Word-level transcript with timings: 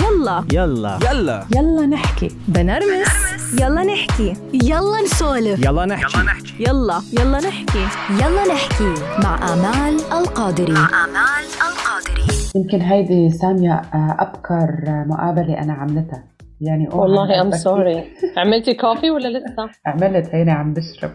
يلا. 0.00 0.44
يلا. 0.52 0.98
يلا. 1.12 1.44
يلا 1.56 1.86
نحكي. 1.86 2.28
بنرمس. 2.48 3.12
يلا 3.60 3.82
نحكي. 3.84 4.32
يلا 4.52 5.02
نسولف. 5.04 5.64
يلا 5.66 5.86
نحكي. 5.86 6.18
يلا 6.60 7.00
يلا. 7.20 7.38
نحكي. 7.38 7.84
يلا 8.10 8.54
نحكي. 8.54 8.94
مع 9.24 9.52
آمال 9.52 9.94
القادري. 10.12 10.72
آمال 10.72 11.44
القادري. 11.68 12.22
يمكن 12.56 12.80
هيدي 12.80 13.30
سامية 13.30 13.72
آه، 13.72 14.16
أبكر 14.18 14.68
آه، 14.88 15.04
مقابلة 15.08 15.58
أنا 15.62 15.72
عملتها. 15.72 16.24
يعني 16.60 16.88
أوه 16.92 17.00
والله 17.00 17.40
ام. 17.42 17.50
sorry 17.50 18.04
عملتي 18.38 18.74
coffee 18.74 19.10
ولا 19.10 19.28
لسه؟ 19.28 19.68
عملت 19.86 20.28
هيني 20.34 20.50
عم 20.50 20.74
بشرب. 20.74 21.10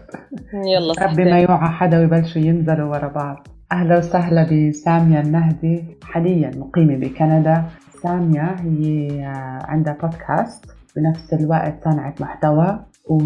يلا 0.53 0.93
ربي 1.07 1.23
ما 1.23 1.39
يوعى 1.39 1.69
حدا 1.69 1.99
ويبلشوا 1.99 2.41
ينزلوا 2.41 2.89
ورا 2.95 3.07
بعض. 3.07 3.47
أهلا 3.71 3.97
وسهلا 3.97 4.43
بسامية 4.69 5.19
النهدي 5.19 5.83
حاليا 6.03 6.51
مقيمة 6.55 6.95
بكندا. 6.95 7.63
سامية 8.03 8.55
هي 8.59 9.07
آه، 9.25 9.59
عندها 9.65 9.97
بودكاست 10.01 10.65
بنفس 10.95 11.33
الوقت 11.33 11.83
صانعة 11.83 12.13
محتوى. 12.19 12.79
و... 13.09 13.17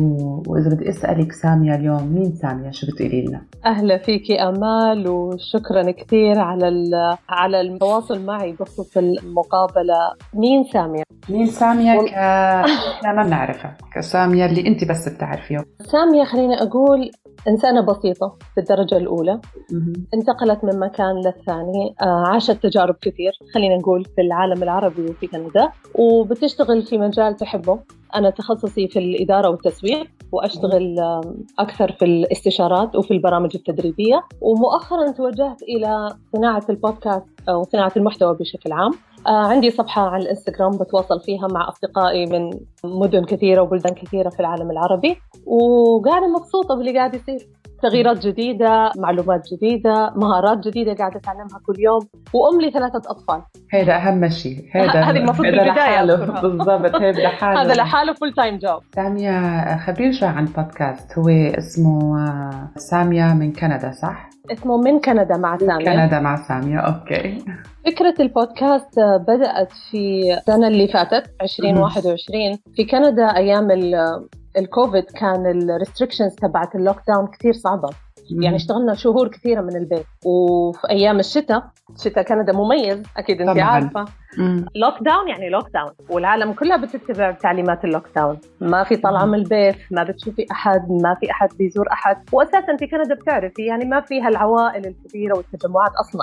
وإذا 0.47 0.69
بدي 0.75 0.89
أسألك 0.89 1.31
سامية 1.31 1.75
اليوم 1.75 2.03
مين 2.03 2.31
سامية؟ 2.31 2.71
شو 2.71 2.87
بتقولي 2.87 3.25
لنا؟ 3.25 3.41
أهلا 3.65 3.97
فيكي 3.97 4.41
أمال 4.41 5.07
وشكرا 5.07 5.91
كثير 5.91 6.39
على 6.39 6.67
ال- 6.67 7.17
على 7.29 7.61
التواصل 7.61 8.25
معي 8.25 8.51
بخصوص 8.51 8.97
المقابلة. 8.97 9.95
مين 10.33 10.63
سامية؟ 10.63 11.03
مين 11.29 11.45
سامية؟ 11.47 11.97
وال- 11.97 12.09
ك... 12.09 12.13
إحنا 12.13 13.13
ما 13.13 13.23
بنعرفها. 13.23 13.77
كسامية 13.95 14.45
اللي 14.45 14.67
أنت 14.67 14.89
بس 14.89 15.09
بتعرفيها. 15.09 15.65
سامية 15.91 16.23
خليني 16.23 16.61
أقول 16.61 17.11
إنسانة 17.47 17.81
بسيطة 17.81 18.35
بالدرجه 18.55 18.97
الأولى. 18.97 19.39
مهم. 19.71 19.93
انتقلت 20.13 20.63
من 20.63 20.79
مكان 20.79 21.15
للثاني. 21.25 21.95
آه، 22.01 22.23
عاشت 22.27 22.51
تجارب 22.51 22.95
كثير 23.01 23.31
خلينا 23.53 23.77
نقول 23.77 24.05
في 24.05 24.21
العالم 24.21 24.63
العربي 24.63 25.01
وفي 25.05 25.27
كندا. 25.27 25.69
وبتشتغل 25.95 26.81
في 26.81 26.97
مجال 26.97 27.35
تحبه. 27.35 27.79
أنا 28.15 28.29
تخصصي 28.29 28.87
في 28.87 28.99
الإدارة 28.99 29.49
والتسويق 29.49 30.07
وأشتغل 30.31 30.99
آم، 30.99 31.21
أكثر 31.59 31.91
في 31.91 32.05
الاستشارات 32.05 32.95
وفي 32.95 33.11
البرامج 33.11 33.51
التدريبية. 33.55 34.23
ومؤخرا 34.41 35.11
توجهت 35.11 35.63
إلى 35.63 36.15
صناعة 36.35 36.63
البودكاست 36.69 37.25
أو 37.49 37.63
صناعة 37.63 37.91
المحتوى 37.97 38.35
بشكل 38.35 38.71
عام. 38.71 38.91
آه، 38.91 39.10
عندي 39.27 39.69
صفحة 39.71 40.09
على 40.09 40.23
الإنستغرام 40.23 40.71
بتواصل 40.71 41.21
فيها 41.21 41.47
مع 41.51 41.69
أصدقائي 41.69 42.25
من 42.25 42.49
مدن 42.83 43.25
كثيرة 43.25 43.61
وبلدان 43.61 43.93
كثيرة 43.93 44.29
في 44.29 44.39
العالم 44.39 44.71
العربي 44.71 45.17
وقاعدة 45.45 46.27
مبسوطة 46.27 46.75
باللي 46.75 46.97
قاعد 46.97 47.13
يصير. 47.15 47.47
تغييرات 47.83 48.27
جديدة 48.27 48.91
معلومات 48.97 49.41
جديدة 49.53 50.13
مهارات 50.15 50.67
جديدة 50.67 50.93
قاعدة 50.93 51.17
أتعلمها 51.17 51.59
كل 51.65 51.79
يوم 51.79 51.99
وأم 52.33 52.61
لي 52.61 52.71
ثلاثة 52.71 53.01
أطفال. 53.11 53.41
هيدا 53.71 53.95
أهم 53.95 54.29
شيء. 54.29 54.69
هيدا 54.71 55.01
هذه 55.09 55.17
المفروض 55.17 55.47
أذكرها. 55.47 56.41
بالضبط 56.41 56.95
هيدا 56.95 57.23
لحاله. 57.23 57.61
هذا 57.61 57.73
لحاله 57.73 58.13
full 58.13 58.33
time 58.33 58.57
job 58.57 58.83
سامية 58.95 59.77
خبرينا 59.77 60.11
شوي 60.11 60.27
عن 60.27 60.47
البودكاست 60.47 61.17
هو 61.19 61.29
اسمه 61.29 62.19
آه، 62.27 62.79
سامية 62.79 63.33
من 63.33 63.53
كندا 63.53 63.91
صح؟ 63.91 64.29
اسمه 64.51 64.77
من 64.77 64.99
كندا 64.99 65.37
مع 65.37 65.57
سامية 65.57 65.85
كندا 65.85 66.19
مع 66.19 66.35
سامية 66.47 66.79
أوكي. 66.79 67.45
فكرة 67.85 68.13
البودكاست 68.19 68.99
بدأت 69.27 69.71
في 69.91 70.33
السنة 70.37 70.67
اللي 70.67 70.87
فاتت 70.87 71.23
2021 71.41 72.57
في 72.75 72.85
كندا 72.85 73.35
أيام 73.37 73.71
ال- 73.71 74.27
الكوفيد 74.57 75.03
كان 75.03 75.45
ال 75.45 75.52
restrictions 75.52 76.35
تبعت 76.35 76.75
ال 76.75 76.97
lockdown 77.07 77.27
كثير 77.27 77.53
صعبة. 77.53 77.89
يعني 78.29 78.55
اشتغلنا 78.55 78.93
شهور 78.93 79.27
كثيرة 79.27 79.61
من 79.61 79.75
البيت. 79.75 80.05
وفي 80.25 80.89
أيام 80.89 81.19
الشتاء 81.19 81.63
شتاء 82.03 82.23
كندا 82.23 82.53
مميز 82.53 83.03
أكيد 83.17 83.41
أنت 83.41 83.49
طبعاً. 83.49 83.63
عارفة. 83.63 84.05
مم. 84.37 84.65
lockdown 84.75 85.27
يعني 85.29 85.49
lockdown 85.49 85.91
والعالم 86.09 86.53
كلها 86.53 86.77
بتتبع 86.77 87.31
تعليمات 87.31 87.85
ال 87.85 88.03
lockdown 88.15 88.37
ما 88.61 88.83
في 88.83 88.95
طلعة 88.95 89.25
من 89.25 89.35
البيت 89.35 89.75
ما 89.91 90.03
بتشوفي 90.03 90.45
أحد 90.51 90.91
ما 90.91 91.15
في 91.19 91.31
أحد 91.31 91.49
بيزور 91.59 91.85
أحد. 91.91 92.17
وأساسا 92.31 92.75
في 92.79 92.87
كندا 92.87 93.15
بتعرفي 93.15 93.65
يعني 93.65 93.85
ما 93.85 94.01
فيها 94.01 94.27
العوائل 94.27 94.87
الكبيرة 94.87 95.37
والتجمعات 95.37 95.91
أصلا. 95.99 96.21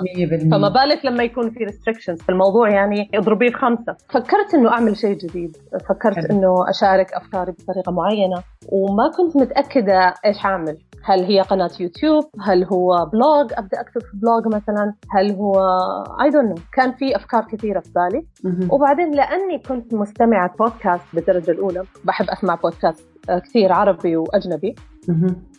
100% 0.49 0.51
فما 0.51 0.69
بالك 0.69 1.05
لما 1.05 1.23
يكون 1.25 1.51
في 1.51 1.65
restrictions 1.65 2.23
في 2.23 2.29
الموضوع 2.29 2.71
يعني 2.71 3.11
اضربيه 3.15 3.51
في 3.51 3.57
خمسة. 3.57 3.97
فكرت 4.11 4.55
إنه 4.55 4.71
أعمل 4.73 4.97
شيء 4.97 5.17
جديد. 5.17 5.57
فكرت. 5.89 6.31
إنه 6.31 6.71
أشارك 6.71 7.13
أفكاري 7.13 7.53
بطريقة 7.53 7.93
معينة. 7.93 8.43
وما 8.73 9.11
كنت 9.17 9.37
متأكدة 9.37 10.15
إيش 10.25 10.45
اعمل 10.45 10.77
هل 11.05 11.25
هي 11.25 11.41
قناة 11.41 11.71
يوتيوب؟ 11.81 12.25
هل 12.41 12.65
هو 12.65 13.07
blog 13.13 13.53
أبدأ 13.53 13.81
أكتب 13.81 14.01
في 14.01 14.17
blog 14.17 14.55
مثلا. 14.55 14.95
هل 15.11 15.33
هو 15.33 15.55
I 16.23 16.31
don't 16.31 16.59
كان 16.73 16.93
في 16.93 17.17
أفكار 17.17 17.45
كثيرة 17.45 17.81
في 17.81 17.91
بالي. 17.95 18.27
وبعدين 18.71 19.11
لأني 19.11 19.59
كنت 19.69 19.95
مستمعة 19.95 20.55
بودكاست 20.59 21.05
بالدرجة 21.15 21.51
الأولى 21.51 21.83
بحب 22.05 22.27
أسمع 22.31 22.55
بودكاست 22.55 23.09
آه، 23.31 23.39
كثير 23.39 23.73
عربي 23.73 24.17
وأجنبي. 24.17 24.75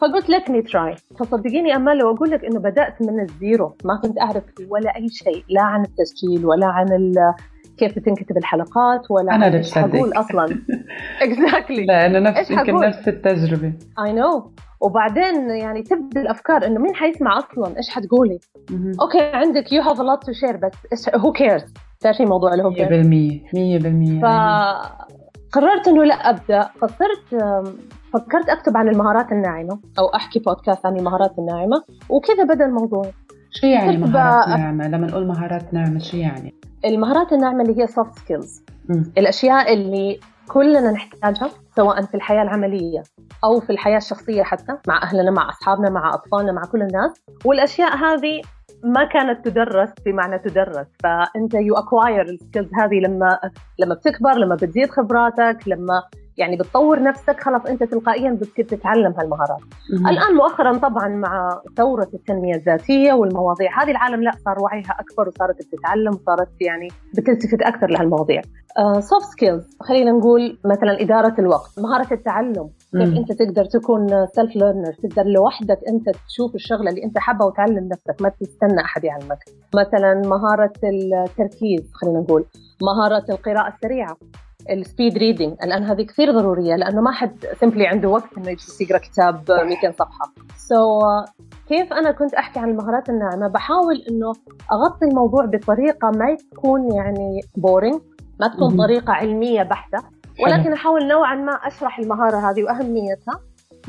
فقلت 0.02 0.30
let 0.30 0.50
me 0.52 0.62
try 0.62 0.96
فصدقيني 1.20 1.76
امال 1.76 1.98
لو 1.98 2.16
أقول 2.16 2.30
لك 2.32 2.46
إنه 2.46 2.60
بدأت 2.60 3.02
من 3.02 3.20
ال 3.20 3.31
zero 3.31 3.76
ما 3.86 3.96
كنت 4.04 4.20
أعرف 4.22 4.44
ولا 4.70 4.96
أي 4.96 5.08
شيء 5.10 5.44
لا 5.50 5.62
عن 5.62 5.82
التسجيل 5.86 6.46
ولا 6.46 6.66
عن 6.68 6.92
ال- 6.94 7.34
كيف 7.78 7.96
بتنكتب 8.00 8.38
الحلقات 8.38 9.02
ولا 9.12 9.34
عن 9.34 9.44
اللي 9.44 9.60
بصدق. 9.60 10.20
أصلا. 10.20 10.46
exactly 11.24 11.86
لا 11.86 12.06
أنا 12.06 12.20
نفس 12.20 12.52
يمكن؟ 12.52 12.76
نفس 12.76 13.08
التجربة. 13.08 13.74
I 14.06 14.14
know 14.14 14.52
وبعدين 14.82 15.50
يعني 15.50 15.84
تبدأ 15.84 16.22
الأفكار 16.22 16.66
إنه 16.66 16.80
مين 16.80 16.96
حيسمع 16.96 17.38
أصلا؟ 17.38 17.78
إيش 17.78 17.90
حتقولي. 17.90 18.40
أوكي 19.02 19.20
عندك 19.22 19.74
you 19.74 19.82
have 19.82 20.00
lot 20.02 20.24
to 20.24 20.32
share 20.32 20.58
بس 20.92 21.10
who 21.16 21.32
cares 21.32 21.64
تعرفي 22.00 22.26
موضوع 22.26 22.54
ال 22.54 22.58
who 22.58 22.72
100% 22.72 22.76
100% 22.78 22.82
cares 23.54 24.22
فقررت 24.22 25.88
إنه 25.88 26.04
لا 26.04 26.14
أبدأ. 26.30 26.70
فصرت 26.82 27.44
فكرت 28.14 28.50
أكتب 28.50 28.78
عن 28.78 28.90
المهارات 28.90 29.32
الناعمة 29.32 29.80
أو 30.00 30.06
أحكي 30.06 30.40
بودكاست 30.40 30.86
عن 30.86 30.98
المهارات 31.00 31.40
الناعمة 31.40 31.84
وكذا 32.10 32.44
بدأ 32.44 32.66
الموضوع. 32.66 33.06
شو 33.52 33.68
يعني 33.68 33.98
مهارات 33.98 34.46
بقى- 34.46 34.50
ناعمة؟ 34.60 34.88
لما 34.88 35.08
نقول 35.08 35.28
مهارات 35.28 35.74
ناعمة 35.74 36.00
شو 36.00 36.18
يعني؟ 36.18 36.54
المهارات 36.86 37.34
الناعمة 37.34 37.62
اللي 37.64 37.82
هي 37.82 37.88
soft 37.88 38.20
skills. 38.20 38.64
الأشياء 39.18 39.74
اللي 39.74 40.20
كلنا 40.48 40.92
نحتاجها. 40.92 41.50
سواء 41.80 42.02
في 42.02 42.16
الحياة 42.16 42.42
العملية 42.42 43.04
أو 43.44 43.60
في 43.60 43.70
الحياة 43.70 43.98
الشخصية 43.98 44.44
حتى 44.44 44.78
مع 44.88 45.04
أهلنا 45.04 45.32
مع 45.32 45.50
أصحابنا 45.50 45.90
مع 45.90 46.14
أطفالنا 46.14 46.52
مع 46.52 46.62
كل 46.72 46.82
الناس. 46.82 47.12
والأشياء 47.46 47.98
هذه 47.98 48.42
ما 48.84 49.04
كانت 49.06 49.46
تدرس 49.46 49.90
بمعنى 50.06 50.40
تدرس. 50.40 50.88
فأنت 51.04 51.54
you 51.54 51.76
acquire 51.76 52.22
ال 52.22 52.29
skills 52.29 52.70
هذه 52.82 53.00
لما 53.08 53.40
لما 53.80 53.96
بتكبر 53.96 54.34
لما 54.34 54.56
بتزيد 54.56 54.90
خبراتك 54.90 55.58
لما 55.68 56.04
يعني 56.40 56.56
بتطور 56.58 57.04
نفسك 57.04 57.40
خلاص 57.40 57.66
أنت 57.66 57.84
تلقائيا 57.84 58.32
بتصير 58.32 58.66
تتعلم 58.66 59.14
هالمهارات. 59.18 59.60
الآن 60.10 60.36
مؤخرا 60.36 60.78
طبعا 60.78 61.08
مع 61.08 61.62
ثورة 61.78 62.08
التنمية 62.14 62.56
الذاتية 62.56 63.14
والمواضيع 63.14 63.84
هذه 63.84 63.92
العالم 63.92 64.24
لا 64.24 64.32
صار 64.46 64.62
وعيها 64.62 64.96
أكبر 65.00 65.30
وصارت 65.30 65.56
بتتعلم 65.68 66.14
وصارت 66.14 66.50
يعني 66.62 66.88
بتلتفت 67.18 67.62
أكثر 67.62 67.88
لهالمواضيع 67.88 68.42
soft 69.00 69.26
skills 69.32 69.78
خلينا 69.82 70.12
نقول 70.12 70.58
مثلا 70.66 71.02
إدارة 71.02 71.36
الوقت 71.40 71.80
مهارة 71.80 72.14
التعلم 72.14 72.70
كيف. 73.06 73.18
أنت 73.18 73.32
تقدر 73.32 73.66
تكون 73.66 74.26
self 74.36 74.56
learner 74.56 74.94
تقدر 75.04 75.24
لوحدك 75.24 75.80
أنت 75.88 76.10
تشوف 76.28 76.56
الشغلة 76.56 76.90
اللي 76.90 77.04
أنت 77.04 77.18
حابها 77.18 77.48
وتعلم 77.48 77.88
نفسك 77.88 78.22
ما 78.22 78.30
تستنى 78.30 78.82
أحد 78.82 79.04
يعلمك 79.04 79.40
مثلا 79.76 80.22
مهارة 80.26 80.74
التركيز 80.84 81.92
خلينا 81.94 82.20
نقول 82.20 82.46
مهارة 82.82 83.26
القراءة 83.30 83.74
السريعة 83.74 84.18
ال 84.70 84.78
speed 84.78 85.18
reading 85.18 85.54
الان 85.64 85.84
هذه 85.84 86.02
كثير 86.02 86.32
ضرورية 86.32 86.76
لأنه 86.76 87.02
ما 87.02 87.12
حد 87.12 87.46
simply 87.62 87.88
عنده 87.88 88.10
وقت 88.10 88.38
إنه 88.38 88.50
يجلس 88.50 88.82
يقرأ 88.82 88.98
كتاب 88.98 89.44
200 89.50 89.92
صفحة. 89.92 90.34
so, 90.58 91.30
كيف 91.68 91.94
أنا 91.94 92.12
كنت 92.12 92.34
أحكي 92.34 92.60
عن 92.60 92.70
المهارات 92.70 93.10
الناعمة؟ 93.10 93.48
بحاول 93.48 93.96
إنه 94.10 94.34
أغطي 94.72 95.06
الموضوع 95.06 95.46
بطريقة 95.46 96.12
ما 96.12 96.38
تكون 96.52 96.94
يعني 96.96 97.42
boring 97.58 98.02
ما 98.40 98.48
تكون. 98.48 98.78
طريقة 98.78 99.14
علمية 99.14 99.64
بحتة. 99.64 99.98
ولكن 100.46 100.74
أحاول 100.74 101.08
نوعا 101.08 101.36
ما 101.36 101.52
أشرح 101.52 102.00
المهارة 102.00 102.52
هذه 102.52 102.64
وأهميتها. 102.64 103.40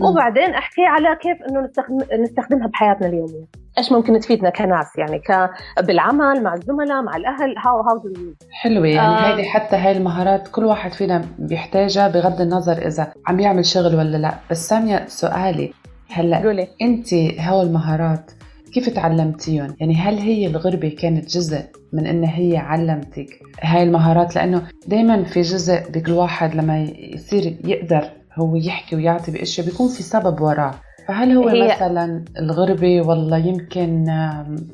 وبعدين 0.00 0.54
أحكي 0.54 0.82
على 0.82 1.16
كيف 1.16 1.38
إنه 1.48 1.60
نستخدم 1.60 2.22
نستخدمها 2.22 2.66
بحياتنا 2.66 3.06
اليومية. 3.06 3.44
إيش 3.78 3.92
ممكن 3.92 4.20
تفيدنا 4.20 4.50
كناس 4.50 4.86
يعني 4.98 5.18
ك... 5.18 5.50
بالعمل 5.80 6.42
مع 6.42 6.54
الزملاء 6.54 7.02
مع 7.02 7.16
الأهل؟ 7.16 7.54
هاو 7.58 7.80
هاو 7.80 7.98
دو 7.98 8.34
حلوة 8.50 8.86
يعني 8.86 9.14
آه. 9.14 9.32
هيدي 9.32 9.48
حتى 9.48 9.76
هاي 9.76 9.96
المهارات 9.96 10.48
كل 10.48 10.64
واحد 10.64 10.92
فينا 10.92 11.24
بيحتاجها 11.38 12.08
بغض 12.08 12.40
النظر 12.40 12.86
إذا 12.86 13.12
عم 13.26 13.40
يعمل 13.40 13.64
شغل 13.66 13.94
ولا 13.94 14.16
لا. 14.16 14.34
بس 14.50 14.68
سامية 14.68 15.04
سؤالي 15.06 15.72
هلا 16.12 16.38
قولي. 16.38 16.68
أنت 16.82 17.14
هول 17.40 17.66
المهارات 17.66 18.30
كيف 18.74 18.88
تعلمتيهم؟ 18.88 19.76
يعني 19.80 19.94
هل 19.94 20.18
هي 20.18 20.46
الغربة 20.46 20.96
كانت 21.02 21.28
جزء 21.28 21.62
من 21.92 22.06
إن 22.06 22.24
هي 22.24 22.56
علمتك 22.56 23.40
هاي 23.62 23.82
المهارات؟ 23.82 24.36
لأنه 24.36 24.62
دايما 24.86 25.24
في 25.24 25.40
جزء 25.40 25.90
بكل 25.90 26.12
واحد 26.12 26.54
لما 26.54 26.78
يصير 26.98 27.56
يقدر 27.64 28.10
هو 28.34 28.56
يحكي 28.56 28.96
ويعطي 28.96 29.32
بأشياء 29.32 29.66
بيكون 29.66 29.88
في 29.88 30.02
سبب 30.02 30.40
وراه. 30.40 30.74
فهل 31.08 31.32
هو 31.32 31.48
هي- 31.48 31.68
مثلا 31.74 32.24
الغربة 32.38 33.00
والله 33.00 33.38
يمكن 33.38 34.08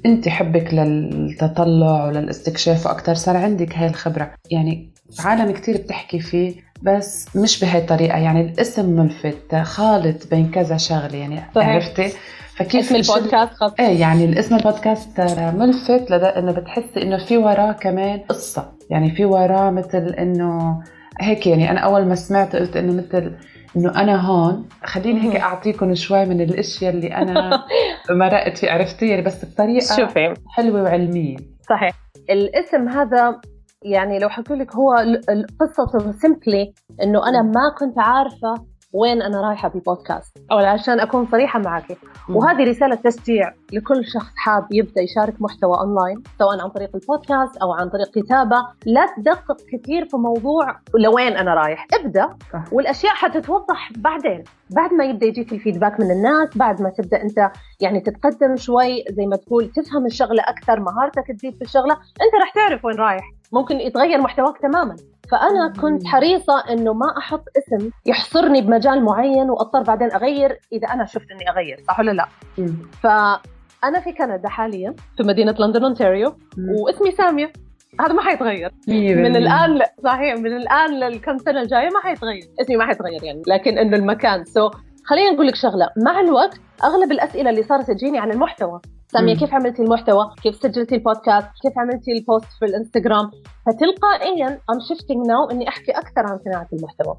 أنت 0.06 0.28
حبك 0.28 0.74
للتطلع 0.74 2.04
وللاستكشاف 2.06 2.86
وأكثر 2.86 3.14
صار 3.14 3.36
عندك 3.36 3.76
هاي 3.78 3.86
الخبرة؟ 3.88 4.30
يعني 4.50 4.90
عالم 5.24 5.50
كتير 5.52 5.76
بتحكي 5.76 6.20
فيه 6.20 6.54
بس 6.82 7.36
مش 7.36 7.60
بهاي 7.64 7.78
الطريقة. 7.80 8.18
يعني 8.18 8.40
الاسم 8.40 8.90
ملفت 8.90 9.54
خالط 9.54 10.30
بين 10.30 10.50
كذا 10.50 10.76
شغلة 10.76 11.16
يعني 11.16 11.40
صحيح. 11.54 11.68
عرفتي؟ 11.68 12.08
فكيف 12.56 12.92
اسم 12.92 13.14
البودكاست 13.14 13.52
خاص؟ 13.52 13.72
إيه 13.80 14.00
يعني 14.00 14.24
الاسم 14.24 14.54
البودكاست 14.54 15.20
ملفت 15.56 16.10
لدى 16.10 16.26
إنه 16.26 16.52
بتحسي 16.52 17.02
إنه 17.02 17.16
في 17.24 17.36
وراه 17.36 17.72
كمان 17.72 18.18
قصة. 18.18 18.72
يعني 18.90 19.10
في 19.10 19.24
وراه 19.24 19.70
مثل 19.70 19.98
إنه 20.18 20.82
هيك 21.20 21.46
يعني 21.46 21.70
أنا 21.70 21.80
أول 21.80 22.04
ما 22.06 22.14
سمعت 22.14 22.56
قلت 22.56 22.76
إنه 22.76 22.92
مثل 22.92 23.32
إنه 23.76 24.00
أنا 24.02 24.16
هون 24.20 24.68
خليني 24.84 25.20
هيك. 25.20 25.36
اعطيكم 25.40 25.94
شوي 25.94 26.24
من 26.24 26.40
الأشياء 26.40 26.92
اللي 26.94 27.14
أنا 27.14 27.64
مرقت 28.10 28.58
فيه 28.58 28.70
عرفتي 28.70 29.08
يعني 29.08 29.22
بس 29.22 29.44
بطريقة 29.44 29.96
شوفي. 29.96 30.34
حلوة 30.48 30.82
وعلمية. 30.82 31.36
صحيح. 31.68 31.92
الاسم 32.30 32.88
هذا 32.88 33.40
يعني 33.82 34.18
لو 34.18 34.28
حكوا 34.28 34.56
لك 34.56 34.74
هو 34.74 34.94
القصة 35.30 36.12
simply 36.12 36.72
إنه 37.02 37.28
أنا 37.28 37.42
ما 37.42 37.74
كنت 37.78 37.98
عارفة 37.98 38.54
وين 38.92 39.22
أنا 39.22 39.40
رايحة 39.40 39.68
بالبودكاست 39.68 40.38
أو 40.52 40.56
عشان 40.58 41.00
أكون 41.00 41.26
صريحة 41.26 41.58
معك 41.58 41.98
وهذه 42.28 42.64
رسالة 42.70 42.94
تشجيع 42.94 43.52
لكل 43.72 44.04
شخص 44.06 44.32
حاب 44.36 44.66
يبدأ 44.70 45.00
يشارك 45.00 45.34
محتوى 45.40 45.78
أونلاين 45.78 46.22
سواء 46.38 46.60
عن 46.62 46.68
طريق 46.68 46.90
البودكاست 46.94 47.56
أو 47.56 47.72
عن 47.72 47.88
طريق 47.88 48.10
كتابة. 48.10 48.56
لا 48.86 49.06
تدقق 49.16 49.56
كثير 49.72 50.08
في 50.08 50.16
موضوع 50.16 50.78
لوين 50.98 51.36
أنا 51.36 51.54
رايح. 51.54 51.86
ابدأ 51.94 52.36
صح. 52.52 52.72
والأشياء 52.72 53.14
حتتوضح 53.14 53.92
بعدين. 53.96 54.44
بعد 54.70 54.92
ما 54.92 55.04
يبدأ 55.04 55.26
يجيك 55.26 55.52
الفيدباك 55.52 56.00
من 56.00 56.10
الناس 56.10 56.56
بعد 56.56 56.82
ما 56.82 56.90
تبدأ 56.90 57.22
أنت 57.22 57.50
يعني 57.80 58.00
تتقدم 58.00 58.56
شوي 58.56 59.04
زي 59.10 59.26
ما 59.26 59.36
تقول 59.36 59.68
تفهم 59.68 60.06
الشغلة 60.06 60.42
أكثر 60.42 60.80
مهارتك 60.80 61.24
تزيد 61.38 61.54
في 61.56 61.62
الشغلة 61.62 61.94
أنت 61.94 62.34
راح 62.40 62.54
تعرف 62.54 62.84
وين 62.84 62.96
رايح. 62.96 63.32
ممكن 63.52 63.80
يتغير 63.80 64.20
محتواك 64.20 64.58
تماما. 64.58 64.96
فأنا 65.30 65.72
كنت 65.80 66.06
حريصة 66.06 66.64
إنه 66.70 66.92
ما 66.92 67.18
أحط 67.18 67.44
اسم 67.58 67.90
يحصرني 68.06 68.60
بمجال 68.60 69.04
معين 69.04 69.50
وأضطر 69.50 69.82
بعدين 69.82 70.12
أغير 70.12 70.60
إذا 70.72 70.88
أنا 70.88 71.06
شفت 71.06 71.30
إني 71.30 71.50
أغير 71.50 71.80
صح 71.88 72.00
ولا 72.00 72.10
لا؟ 72.10 72.26
مم. 72.58 72.76
فأنا 73.02 74.00
في 74.04 74.12
كندا 74.12 74.48
حاليا 74.48 74.94
في 75.16 75.22
مدينة 75.22 75.54
لندن 75.58 75.84
أونتاريو 75.84 76.36
مم. 76.56 76.70
واسمي 76.80 77.10
سامية. 77.10 77.52
هذا 78.00 78.12
ما 78.12 78.22
حيتغير. 78.22 78.70
من. 78.88 79.36
الآن 79.36 79.78
ل... 79.78 79.82
صحيح 80.04 80.34
من 80.34 80.56
الآن 80.56 80.90
للكم 81.00 81.38
سنة 81.38 81.60
الجاية 81.60 81.88
ما 81.88 82.00
حيتغير. 82.02 82.44
اسمي 82.60 82.76
ما 82.76 82.86
حيتغير 82.86 83.24
يعني 83.24 83.42
لكن 83.46 83.78
إنه 83.78 83.96
المكان. 83.96 84.44
so 84.44 84.70
خلينا 85.04 85.30
نقول 85.30 85.46
لك 85.46 85.54
شغلة. 85.54 85.88
مع 86.04 86.20
الوقت 86.20 86.60
أغلب 86.84 87.12
الأسئلة 87.12 87.50
اللي 87.50 87.62
صارت 87.62 87.90
تجيني 87.90 88.18
عن 88.18 88.30
المحتوى. 88.30 88.80
سامية 89.08 89.34
مم. 89.34 89.40
كيف 89.40 89.54
عملتي 89.54 89.82
المحتوى؟ 89.82 90.24
كيف 90.42 90.54
سجلتي 90.56 90.94
البودكاست؟ 90.94 91.48
كيف 91.62 91.78
عملتي 91.78 92.12
ال 92.12 92.19
post 92.19 92.46
في 92.58 92.64
الانستغرام؟ 92.64 93.30
فتلقائيا 93.66 94.48
I'm 94.48 94.80
shifting 94.88 95.20
now 95.26 95.52
إني 95.52 95.68
أحكي 95.68 95.92
أكثر 95.92 96.20
عن 96.26 96.38
صناعة 96.44 96.68
المحتوى. 96.72 97.16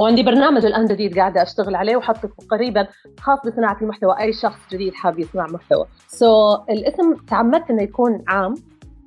وعندي 0.00 0.22
برنامج 0.22 0.66
الآن 0.66 0.84
جديد 0.84 1.18
قاعدة 1.18 1.42
أشتغل 1.42 1.74
عليه 1.74 1.96
وحطه 1.96 2.28
قريبا 2.50 2.88
خاص 3.20 3.38
بصناعة 3.46 3.76
المحتوى 3.82 4.20
أي 4.20 4.32
شخص 4.32 4.60
جديد 4.72 4.94
حاب 4.94 5.18
يصنع 5.18 5.46
محتوى 5.46 5.86
so, 6.08 6.70
الاسم 6.70 7.14
تعمدت 7.14 7.70
إنه 7.70 7.82
يكون 7.82 8.24
عام 8.28 8.54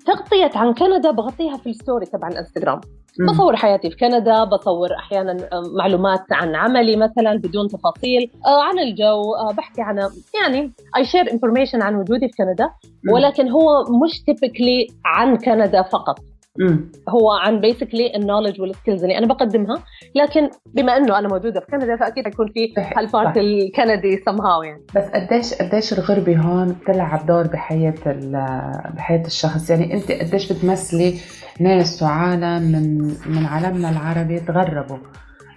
تغطية 0.05 0.51
عن 0.55 0.73
كندا 0.73 1.11
بغطيها 1.11 1.57
في 1.57 1.69
ال 1.69 1.75
story 1.75 2.05
تبع 2.05 2.27
الانستغرام. 2.27 2.81
بصور 3.19 3.55
حياتي 3.55 3.89
في 3.89 3.95
كندا 3.95 4.43
بصور 4.43 4.95
أحيانا 4.95 5.31
آه، 5.31 5.63
معلومات 5.77 6.23
عن 6.31 6.55
عملي 6.55 6.95
مثلا 6.95 7.37
بدون 7.37 7.67
تفاصيل 7.67 8.31
آه، 8.45 8.63
عن 8.63 8.79
الجو 8.79 9.35
آه، 9.35 9.53
بحكي 9.53 9.81
عن 9.81 10.09
يعني 10.41 10.71
I 10.97 11.05
share 11.05 11.31
information 11.31 11.81
عن 11.81 11.95
وجودي 11.95 12.27
في 12.27 12.33
كندا. 12.37 12.69
ولكن 13.13 13.49
هو 13.49 13.83
مش 13.83 14.21
typically 14.25 14.87
عن 15.05 15.37
كندا 15.37 15.81
فقط 15.81 16.19
مم. 16.59 16.91
هو 17.09 17.31
عن 17.31 17.61
basically 17.61 18.15
ال 18.15 18.20
knowledge 18.20 18.61
وال 18.61 18.72
skills 18.72 19.03
اللي 19.03 19.17
أنا 19.17 19.27
بقدمها 19.27 19.83
لكن 20.15 20.49
بما 20.65 20.97
إنه 20.97 21.19
أنا 21.19 21.27
موجودة 21.27 21.59
في 21.59 21.65
كندا 21.71 21.95
فأكيد 21.97 22.25
حيكون 22.25 22.47
في. 22.47 22.73
هال 22.77 22.94
part. 22.94 23.37
الكندي 23.37 24.17
somehow 24.17 24.63
يعني 24.65 24.81
بس 24.95 25.03
قديش 25.03 25.53
قديش 25.53 25.93
الغربة 25.93 26.37
هون 26.37 26.71
بتلعب 26.73 27.25
دور 27.25 27.47
بحياة 27.47 27.93
ال- 28.05 28.91
بحياة 28.95 29.25
الشخص 29.25 29.69
يعني 29.69 29.93
أنت 29.93 30.11
قديش 30.11 30.51
بتمثلي 30.53 31.13
ناس 31.59 32.03
وعالم 32.03 32.63
من 32.63 32.97
من 33.27 33.45
عالمنا 33.45 33.89
العربي 33.89 34.39
تغربوا 34.39 34.97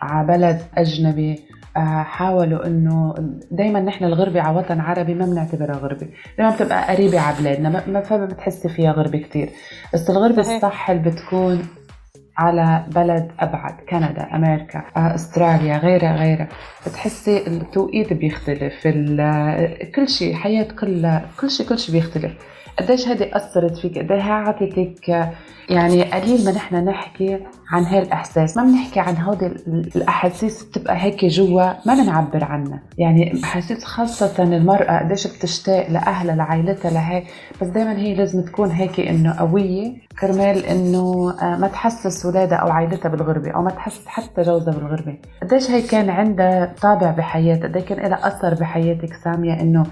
على 0.02 0.26
بلد 0.26 0.60
أجنبي 0.78 1.38
حاولوا 2.04 2.66
إنه 2.66 3.14
دائما 3.50 3.80
نحن 3.80 4.04
الغربة 4.04 4.40
على 4.40 4.56
وطن 4.58 4.80
عربي 4.80 5.14
ما 5.14 5.26
بنعتبرها 5.26 5.76
غربة. 5.76 6.08
دائما 6.38 6.54
بتبقى 6.54 6.94
قريبة 6.94 7.20
على 7.20 7.36
بلادنا 7.40 7.68
ما- 7.70 7.86
ما 7.86 8.00
فما 8.00 8.24
بتحسي 8.26 8.68
فيها 8.68 8.92
غربة 8.92 9.18
كتير. 9.18 9.48
بس 9.94 10.10
الغربة 10.10 10.42
صحيح. 10.42 10.54
الصح 10.64 10.90
اللي 10.90 11.10
بتكون 11.10 11.62
على 12.38 12.84
بلد 12.94 13.30
أبعد 13.40 13.74
كندا 13.88 14.34
أمريكا 14.36 14.78
آه، 14.96 15.14
أستراليا 15.14 15.76
غيرها 15.78 16.16
غيرها. 16.16 16.48
بتحسي 16.86 17.46
التوقيت 17.46 18.12
بيختلف 18.12 18.82
كل 19.94 20.08
شيء 20.08 20.34
حياة 20.34 20.66
كل 20.80 21.20
كل 21.40 21.50
شيء 21.50 21.66
كل 21.68 21.78
شيء 21.78 21.94
بيختلف. 21.94 22.32
قديش 22.78 23.08
هذه 23.08 23.30
أثرت 23.32 23.76
فيك؟ 23.76 23.98
قديش 23.98 24.22
عطتك 24.24 25.08
يعني 25.68 26.02
قليل 26.02 26.44
ما 26.44 26.52
نحن 26.52 26.76
نحكي 26.84 27.38
عن 27.70 27.84
هاي 27.84 27.98
الإحساس 27.98 28.56
ما 28.56 28.62
بنحكي 28.64 29.00
عن 29.00 29.16
هودي 29.16 29.46
ال- 29.46 29.90
الأحاسيس 29.96 30.64
بتبقى 30.64 30.96
هيك 31.02 31.24
جوا 31.24 31.72
ما 31.86 31.94
بنعبر 32.02 32.44
عنها. 32.44 32.82
يعني 32.98 33.40
أحاسيس 33.44 33.84
خاصة 33.84 34.42
المرأة 34.42 34.98
قديش 34.98 35.26
بتشتاق 35.26 35.90
لأهلها 35.90 36.36
لعائلتها 36.36 36.90
لهي. 36.90 37.22
بس 37.62 37.68
دايما 37.68 37.96
هي 37.98 38.14
لازم 38.14 38.42
تكون 38.44 38.70
هيك 38.70 39.00
إنه 39.00 39.38
قوية 39.38 39.92
كرمال 40.20 40.64
إنه 40.66 41.34
آه، 41.42 41.56
ما 41.56 41.68
تحسس 41.68 42.26
ولادها 42.26 42.58
أو 42.58 42.68
عائلتها 42.68 43.08
بالغربة 43.08 43.50
أو 43.50 43.62
ما 43.62 43.70
تحسس 43.70 44.06
حتى 44.06 44.42
جوزها 44.42 44.74
بالغربة. 44.74 45.16
قديش 45.42 45.70
هي 45.70 45.82
كان 45.82 46.10
عندها 46.10 46.74
طابع 46.82 47.10
بحياتها؟ 47.10 47.68
قد 47.68 47.78
كان 47.78 48.10
لها 48.10 48.26
أثر 48.28 48.54
بحياتك 48.54 49.14
سامية 49.24 49.60
إنه 49.60 49.82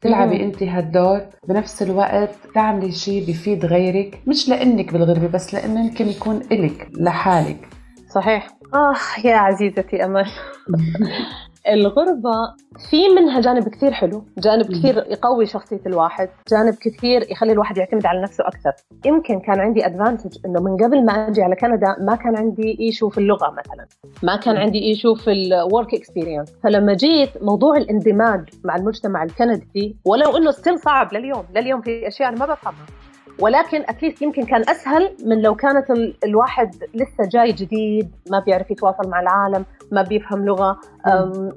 تلعبي. 0.00 0.44
انت 0.44 0.62
هالدور 0.62 1.20
بنفس 1.48 1.82
الوقت 1.82 2.30
تعملي 2.54 2.92
شيء 2.92 3.26
بيفيد 3.26 3.64
غيرك 3.64 4.20
مش 4.26 4.48
لإنك 4.48 4.92
بالغربة 4.92 5.28
بس 5.28 5.54
لإنه 5.54 5.86
يمكن 5.86 6.08
يكون 6.08 6.40
إلك 6.52 6.88
لحالك. 7.00 7.68
صحيح؟ 8.14 8.48
آه 8.74 8.94
يا 9.24 9.36
عزيزتي 9.36 10.04
أمل. 10.04 10.26
الغربة 11.68 12.54
في 12.90 13.08
منها 13.08 13.40
جانب 13.40 13.68
كثير 13.68 13.92
حلو 13.92 14.24
جانب 14.38 14.64
كثير 14.64 14.96
يقوي 14.96 15.46
شخصية 15.46 15.80
الواحد 15.86 16.28
جانب 16.50 16.74
كثير 16.74 17.30
يخلي 17.30 17.52
الواحد 17.52 17.78
يعتمد 17.78 18.06
على 18.06 18.22
نفسه 18.22 18.44
أكثر. 18.46 18.72
يمكن 19.06 19.40
كان 19.40 19.60
عندي 19.60 19.86
advantage 19.86 20.38
أنه 20.46 20.60
من 20.60 20.76
قبل 20.76 21.04
ما 21.04 21.12
أجي 21.28 21.42
على 21.42 21.56
كندا 21.56 21.96
ما 22.00 22.16
كان 22.16 22.36
عندي 22.36 22.76
issue 22.80 23.08
في 23.08 23.18
اللغة 23.18 23.50
مثلا. 23.50 23.86
ما 24.22 24.36
كان 24.36 24.56
عندي 24.56 24.82
إيشو 24.82 25.14
في 25.14 25.32
ال 25.32 25.44
work 25.44 25.94
experience 25.94 26.52
فلما 26.62 26.94
جيت 26.94 27.42
موضوع 27.42 27.76
الاندماج 27.76 28.48
مع 28.64 28.76
المجتمع 28.76 29.22
الكندي 29.22 29.96
ولو 30.04 30.36
أنه 30.36 30.50
still 30.50 30.78
صعب 30.78 31.14
لليوم 31.14 31.44
لليوم 31.54 31.80
في 31.80 32.08
أشياء 32.08 32.28
أنا 32.28 32.38
ما 32.38 32.46
بفهمها. 32.46 32.99
ولكن 33.40 33.82
اتليست 33.88 34.22
يمكن 34.22 34.44
كان 34.44 34.62
أسهل 34.68 35.16
من 35.24 35.42
لو 35.42 35.54
كانت 35.54 35.90
ال- 35.90 36.14
الواحد 36.24 36.74
لسه 36.94 37.28
جاي 37.32 37.52
جديد 37.52 38.10
ما 38.30 38.38
بيعرف 38.38 38.70
يتواصل 38.70 39.08
مع 39.10 39.20
العالم 39.20 39.64
ما 39.92 40.02
بيفهم 40.02 40.44
لغة 40.44 40.80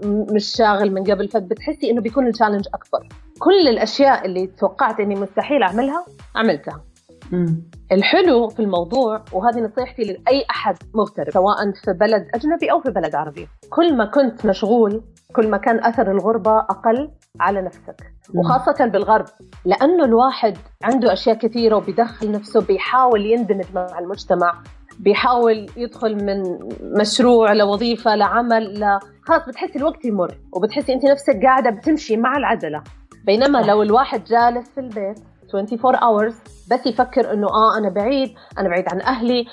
مش 0.06 0.46
شاغل 0.58 0.92
من 0.94 1.04
قبل 1.04 1.28
فبتحسي 1.28 1.92
إنه 1.92 2.02
بيكون 2.02 2.28
التشالنج 2.28 2.66
أكبر 2.74 3.08
كل 3.40 3.68
الأشياء 3.68 4.26
اللي 4.26 4.48
توقعت 4.48 5.00
إني 5.00 5.16
مستحيل 5.16 5.64
أعملها 5.64 6.06
عملتها 6.36 6.82
مم. 7.32 7.62
الحلو 7.92 8.48
في 8.50 8.60
الموضوع 8.60 9.24
وهذه 9.34 9.60
نصيحتي 9.60 10.04
لأي 10.04 10.46
أحد 10.50 10.76
مغترب 10.96 11.30
سواء 11.30 11.72
في 11.86 11.94
بلد 11.94 12.28
أجنبي 12.36 12.72
أو 12.72 12.80
في 12.82 12.92
بلد 12.92 13.16
عربي 13.16 13.48
كل 13.70 13.98
ما 13.98 14.06
كنت 14.06 14.46
مشغول 14.46 15.02
كل 15.36 15.50
ما 15.50 15.58
كان 15.58 15.84
أثر 15.84 16.12
الغربة 16.12 16.58
أقل 16.60 17.12
على 17.40 17.62
نفسك. 17.62 18.14
وخاصة 18.36 18.86
بالغرب 18.86 19.26
لأنه 19.66 20.06
الواحد 20.06 20.58
عنده 20.84 21.14
أشياء 21.14 21.36
كثيرة 21.38 21.76
وبيدخل 21.76 22.32
نفسه 22.32 22.62
بيحاول 22.62 23.26
يندمج 23.26 23.66
مع 23.76 24.00
المجتمع 24.00 24.54
بيحاول 25.00 25.66
يدخل 25.78 26.26
من 26.26 26.60
مشروع 27.00 27.54
لوظيفة 27.54 28.16
لعمل 28.16 28.80
ل... 28.80 29.00
خلاص 29.22 29.46
بتحسي 29.48 29.80
الوقت 29.80 30.06
يمر 30.06 30.38
وبتحسي 30.54 30.94
أنت 30.94 31.06
نفسك 31.06 31.40
قاعدة 31.44 31.70
بتمشي 31.70 32.18
مع 32.18 32.38
العجلة 32.38 32.84
بينما. 33.26 33.58
لو 33.58 33.84
الواحد 33.84 34.24
جالس 34.24 34.70
في 34.70 34.80
البيت 34.80 35.20
24 35.56 35.96
hours. 35.96 36.34
بس 36.72 36.86
يفكر 36.86 37.34
إنه 37.34 37.48
آه 37.48 37.78
أنا 37.78 37.90
بعيد 37.90 38.34
أنا 38.60 38.70
بعيد 38.70 38.86
عن 38.92 39.02
أهلي 39.02 39.46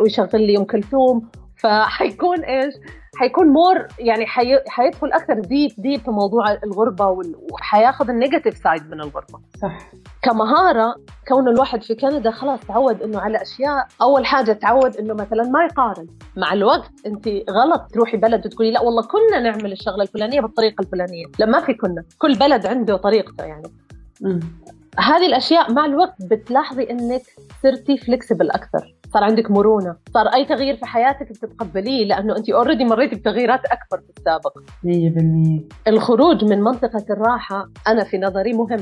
ويشغل 0.00 0.46
لي 0.46 0.56
ام 0.58 0.64
كلثوم. 0.64 1.28
فحيكون 1.56 2.44
إيش؟ 2.44 2.74
حيكون 3.16 3.46
more 3.46 3.86
يعني 3.98 4.26
حي... 4.26 4.58
حيدخل 4.68 5.12
أكثر 5.12 5.40
deep 5.40 5.70
deep 5.78 6.00
في 6.00 6.10
موضوع 6.10 6.52
الغربة 6.64 7.06
وال... 7.06 7.34
وحياخذ 7.52 8.10
ال 8.10 8.15
negative 8.15 8.56
side 8.56 8.90
من 8.90 9.00
الغربة. 9.00 9.40
صح. 9.62 9.78
كمهارة 10.22 10.94
كون 11.28 11.48
الواحد 11.48 11.82
في 11.82 11.94
كندا 11.94 12.30
خلاص 12.30 12.60
تعود 12.60 13.02
إنه 13.02 13.20
على 13.20 13.42
أشياء. 13.42 13.86
أول 14.02 14.26
حاجة 14.26 14.52
تعود 14.52 14.96
إنه 14.96 15.14
مثلا 15.14 15.42
ما 15.42 15.64
يقارن. 15.64 16.06
مع 16.36 16.52
الوقت 16.52 16.90
أنت 17.06 17.28
غلط 17.28 17.82
تروحي 17.92 18.16
بلد 18.16 18.46
وتقولي 18.46 18.70
لا 18.70 18.80
والله 18.82 19.02
كنا 19.02 19.40
نعمل 19.40 19.72
الشغلة 19.72 20.02
الفلانية 20.02 20.40
بالطريقة 20.40 20.82
الفلانية. 20.82 21.26
لا 21.38 21.46
ما 21.46 21.60
في 21.60 21.74
كنا. 21.74 22.04
كل 22.18 22.34
بلد 22.34 22.66
عنده 22.66 22.96
طريقته 22.96 23.44
يعني. 23.44 23.68
مم. 24.20 24.40
هذه 24.98 25.26
الأشياء 25.26 25.72
مع 25.72 25.84
الوقت 25.84 26.14
بتلاحظي 26.30 26.90
إنك 26.90 27.22
صرتي 27.62 27.96
flexible 27.96 28.50
أكثر. 28.50 28.94
صار 29.14 29.24
عندك 29.24 29.50
مرونة. 29.50 29.96
صار 30.14 30.26
أي 30.26 30.44
تغيير 30.44 30.76
في 30.76 30.86
حياتك 30.86 31.28
بتتقبليه 31.28 32.04
لأنه 32.04 32.36
أنت 32.36 32.50
already 32.50 32.84
مريتي 32.84 33.16
بتغييرات 33.16 33.60
أكبر 33.64 34.00
في 34.00 34.12
السابق. 34.18 34.58
100% 34.84 35.88
الخروج 35.88 36.44
من 36.44 36.60
منطقة 36.62 37.04
الراحة 37.10 37.68
أنا 37.88 38.04
في 38.04 38.18
نظري 38.18 38.52
مهم. 38.52 38.80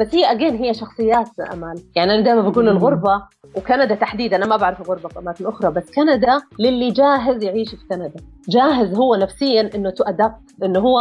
بس 0.00 0.14
هي 0.14 0.32
again 0.32 0.56
هي 0.56 0.74
شخصيات 0.74 1.40
أمال. 1.52 1.82
يعني 1.96 2.14
أنا 2.14 2.22
دائما 2.22 2.48
بقول. 2.48 2.68
الغربة 2.68 3.22
وكندا 3.56 3.94
تحديدا 3.94 4.36
أنا 4.36 4.46
ما 4.46 4.56
بعرف 4.56 4.80
الغربه 4.80 5.08
في 5.08 5.18
أماكن 5.18 5.46
أخرى 5.46 5.70
بس 5.70 5.90
كندا 5.94 6.42
للي 6.58 6.90
جاهز 6.90 7.44
يعيش 7.44 7.70
في 7.70 7.86
كندا. 7.90 8.12
جاهز 8.48 8.94
هو 8.94 9.14
نفسيا 9.14 9.70
إنه 9.74 9.90
to 9.90 10.04
adapt 10.04 10.54
إنه 10.62 10.80
هو 10.80 10.98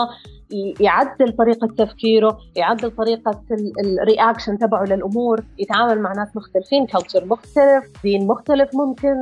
يعدل 0.79 1.35
طريقة 1.37 1.67
تفكيره 1.77 2.37
يعدل 2.55 2.91
طريقة 2.91 3.41
ال 4.01 4.07
reaction 4.07 4.57
تبعه 4.57 4.83
للأمور 4.83 5.43
يتعامل 5.59 6.01
مع 6.01 6.13
ناس 6.13 6.35
مختلفين 6.35 6.85
culture 6.85 7.25
مختلف 7.25 7.83
دين 8.03 8.27
مختلف 8.27 8.69
ممكن 8.73 9.15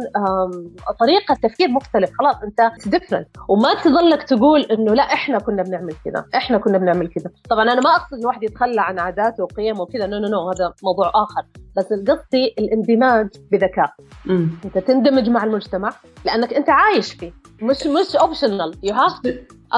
طريقة 1.00 1.36
تفكير 1.44 1.70
مختلف 1.70 2.12
خلاص 2.20 2.36
أنت 2.44 2.72
different 2.86 3.28
وما 3.50 3.74
تظلك 3.84 4.24
تقول 4.24 4.62
إنه 4.62 4.94
لا 4.94 5.04
إحنا 5.04 5.40
كنا 5.40 5.64
بنعمل 5.64 5.94
كذا 6.06 6.26
إحنا 6.36 6.58
كنا 6.58 6.78
بنعمل 6.78 7.08
كذا. 7.08 7.32
طبعا 7.50 7.64
أنا 7.64 7.82
ما 7.82 7.96
أقصد 7.96 8.14
الواحد 8.20 8.44
يتخلى 8.44 8.82
عن 8.82 9.00
عاداته 9.00 9.44
وقيمه 9.44 9.82
وكذا 9.82 10.08
no 10.08 10.18
no 10.20 10.28
no 10.28 10.50
هذا 10.50 10.74
موضوع 10.84 11.12
آخر. 11.16 11.46
بس 11.78 11.94
قصدي 11.94 12.56
الإندماج 12.60 13.30
بذكاء. 13.52 13.94
أنت 14.66 14.78
تندمج 14.78 15.30
مع 15.30 15.44
المجتمع 15.44 15.90
لأنك 16.26 16.54
أنت 16.54 16.70
عايش 16.70 17.14
فيه. 17.14 17.32
مش 17.62 17.88
مش 17.88 18.16
optional 18.16 18.76
you 18.84 18.94
have 18.94 19.14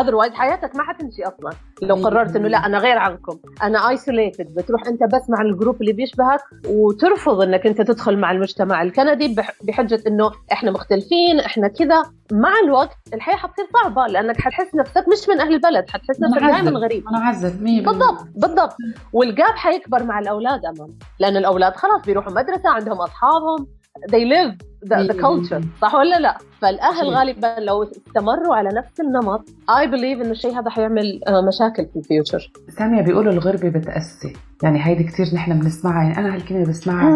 otherwise 0.02 0.34
حياتك 0.34 0.75
ما 0.75 0.84
حتمشي 0.84 1.24
أصلا. 1.24 1.51
لو 1.82 1.96
قررت 1.96 2.36
إنه 2.36 2.48
لا 2.48 2.58
أنا 2.65 2.77
غير 2.77 2.98
عنكم. 2.98 3.38
أنا 3.63 3.89
isolated 3.90 4.56
بتروح 4.55 4.88
أنت 4.88 5.03
بس 5.03 5.29
مع 5.29 5.41
ال 5.42 5.48
group 5.48 5.82
اللي 5.82 5.94
بيشبهك 5.94 6.39
وترفض 6.67 7.41
إنك 7.41 7.67
أنت 7.67 7.82
تدخل 7.82 8.17
مع 8.17 8.32
المجتمع 8.32 8.82
الكندي 8.82 9.36
بح- 9.36 9.53
بحجة 9.63 10.03
إنه 10.08 10.32
إحنا 10.51 10.72
مختلفين 10.72 11.39
إحنا 11.46 11.67
كذا. 11.67 12.03
مع 12.32 12.50
الوقت 12.65 12.98
الحياة 13.13 13.36
حتصير 13.36 13.65
صعبة 13.74 14.05
لأنك 14.08 14.41
حتحس 14.41 14.75
نفسك 14.75 15.05
مش 15.13 15.29
من 15.29 15.41
أهل 15.41 15.53
البلد. 15.53 15.89
حتحس 15.89 16.22
نفسك. 16.22 16.39
دائما 16.44 16.79
غريب. 16.79 17.03
منعزل 17.12 17.50
100% 17.50 17.86
بالضبط 17.86 18.25
بالضبط. 18.36 18.75
والجاب 19.13 19.53
حيكبر 19.55 20.03
مع 20.03 20.20
الأولاد 20.20 20.65
أمان 20.65 20.89
لأن 21.20 21.38
الأولاد 21.38 21.75
خلاص 21.75 22.01
بيروحوا 22.05 22.32
مدرسة 22.34 22.70
عندهم 22.70 22.98
أصحابهم. 23.01 23.67
They 24.12 24.25
live 24.25 24.54
the, 24.90 25.14
the 25.14 25.18
culture. 25.22 25.64
صح 25.82 25.96
ولا 25.96 26.20
لا؟ 26.20 26.38
فالأهل. 26.62 27.08
غالبا 27.10 27.56
لو 27.60 27.84
استمروا 27.84 28.56
على 28.56 28.70
نفس 28.78 29.00
النمط 29.00 29.50
I 29.72 29.86
believe 29.88 30.22
إنه 30.22 30.32
الشيء 30.32 30.60
هذا 30.60 30.70
حيعمل 30.70 31.20
آه، 31.28 31.42
مشاكل 31.42 31.86
في 31.94 32.00
الفيوتشر 32.00 32.52
سامية 32.78 33.02
بيقولوا 33.02 33.34
الغربة 33.34 33.70
بتأسي. 33.70 34.34
يعني 34.64 34.86
هيدي 34.86 35.04
كتير 35.04 35.25
نحن 35.34 35.60
بنسمعها 35.60 36.04
يعني 36.04 36.18
أنا 36.18 36.36
هالكلمة 36.36 36.66
بسمعها. 36.70 37.16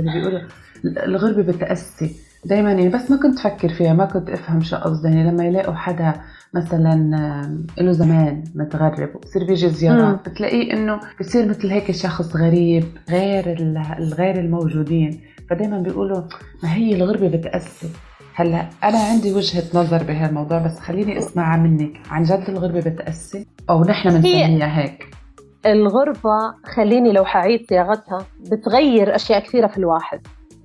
اللي 0.00 0.12
بيقولوا 0.12 0.40
الغربة 0.86 1.52
بتأسي. 1.52 2.29
دايما 2.44 2.72
يعني 2.72 2.88
بس 2.88 3.10
ما 3.10 3.16
كنت 3.16 3.38
أفكر 3.38 3.68
فيها 3.68 3.92
ما 3.92 4.04
كنت 4.04 4.30
أفهم 4.30 4.60
شو 4.62 4.76
قصدي. 4.76 5.08
يعني 5.08 5.30
لما 5.30 5.44
يلاقوا 5.46 5.74
حدا 5.74 6.12
مثلا 6.54 6.94
له 7.78 7.92
زمان 7.92 8.44
متغرب 8.54 9.08
وبصير 9.16 9.44
بيجي 9.44 9.68
زيارات 9.68 10.28
بتلاقيه 10.28 10.72
إنه 10.72 11.00
بصير 11.20 11.48
مثل 11.48 11.70
هيك 11.70 11.90
شخص 11.90 12.36
غريب 12.36 12.84
غير 13.10 13.52
ال- 13.52 13.82
الغير 13.98 14.40
الموجودين. 14.40 15.20
فدايما 15.50 15.78
بيقولوا 15.78 16.22
ما 16.62 16.74
هي 16.74 16.94
الغربة 16.94 17.28
بتأسي 17.28 17.88
هلأ 18.34 18.66
أنا 18.84 18.98
عندي 18.98 19.32
وجهة 19.34 19.64
نظر 19.74 20.02
بهالموضوع 20.02 20.58
بس 20.58 20.78
خليني 20.78 21.18
أسمعها 21.18 21.56
منك. 21.56 21.92
عن 22.10 22.22
جد 22.22 22.44
الغربة 22.48 22.80
بتأسي 22.90 23.46
أو 23.70 23.84
نحن 23.84 24.10
بنسميها 24.10 24.78
هيك؟ 24.80 25.04
الغربة 25.66 26.54
خليني 26.74 27.12
لو 27.12 27.24
حعيد 27.24 27.66
صياغتها 27.68 28.26
بتغير 28.52 29.14
أشياء 29.14 29.40
كثيرة 29.40 29.66
في 29.66 29.78
الواحد. 29.78 30.20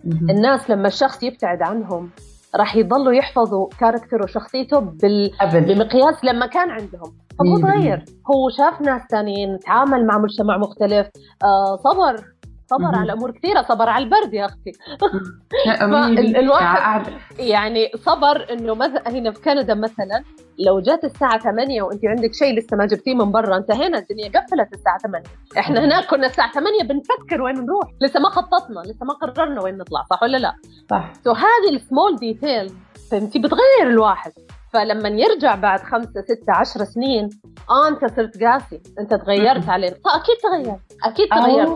الناس 0.05 0.69
لما 0.69 0.87
الشخص 0.87 1.23
يبتعد 1.23 1.61
عنهم 1.61 2.09
راح 2.55 2.75
يضلوا 2.75 3.13
يحفظوا 3.13 3.67
كاركتر 3.79 4.23
وشخصيته 4.23 4.79
بال... 4.79 5.31
بمقياس 5.53 6.23
لما 6.23 6.45
كان 6.45 6.69
عندهم. 6.69 7.13
فهو. 7.39 7.57
تغير 7.57 8.05
هو 8.31 8.49
شاف 8.49 8.81
ناس 8.81 9.01
ثانيين 9.11 9.59
تعامل 9.59 10.05
مع 10.05 10.17
مجتمع 10.17 10.57
مختلف 10.57 11.07
آه 11.43 11.75
صبر. 11.83 12.34
صبر. 12.69 12.95
على 12.99 13.13
امور 13.13 13.31
كثيرة 13.31 13.61
صبر 13.61 13.89
على 13.89 14.03
البرد 14.05 14.33
يا 14.33 14.45
أختي. 14.45 14.71
الواحد- 16.39 17.13
يعني 17.39 17.91
صبر 17.95 18.53
إنه 18.53 18.73
مثلا 18.75 19.09
هنا 19.09 19.31
في 19.31 19.41
كندا 19.41 19.73
مثلا 19.73 20.23
لو 20.59 20.79
جات 20.79 21.03
الساعة 21.03 21.39
8 21.39 21.81
وأنت 21.81 22.05
عندك 22.05 22.33
شيء 22.33 22.57
لسه 22.57 22.77
ما 22.77 22.85
جبتيه 22.85 23.13
من 23.15 23.31
برا 23.31 23.57
انتهينا 23.57 23.97
الدنيا 23.97 24.27
قفلت 24.29 24.73
الساعة 24.73 24.97
8 24.97 25.23
إحنا 25.57 25.85
هناك 25.85 26.05
كنا 26.05 26.27
الساعة 26.27 26.51
8 26.51 26.83
بنفكر 26.83 27.41
وين 27.41 27.55
نروح. 27.55 27.89
لسه 28.01 28.19
ما 28.19 28.29
خططنا 28.29 28.79
لسه 28.79 29.05
ما 29.05 29.13
قررنا 29.13 29.61
وين 29.63 29.77
نطلع 29.77 30.03
صح 30.09 30.23
ولا 30.23 30.37
لا؟ 30.37 30.53
صح. 30.91 31.13
so 31.23 31.31
هذه 31.31 31.75
ال 31.75 31.82
small 31.82 32.15
detail 32.15 32.71
فهمتي 33.11 33.39
بتغير 33.39 33.89
الواحد. 33.89 34.31
فلما 34.73 35.09
يرجع 35.09 35.55
بعد 35.55 35.79
خمسة 35.79 36.21
ستة 36.21 36.53
عشر 36.53 36.83
سنين 36.83 37.29
آه 37.69 37.87
أنت 37.87 38.05
صرت 38.15 38.43
قاسي. 38.43 38.81
أنت 38.99 39.13
تغيرت 39.13 39.69
علينا 39.69 39.95
فاكيد 39.95 40.35
تغير 40.43 40.75
أكيد 41.03 41.27
تغير 41.29 41.67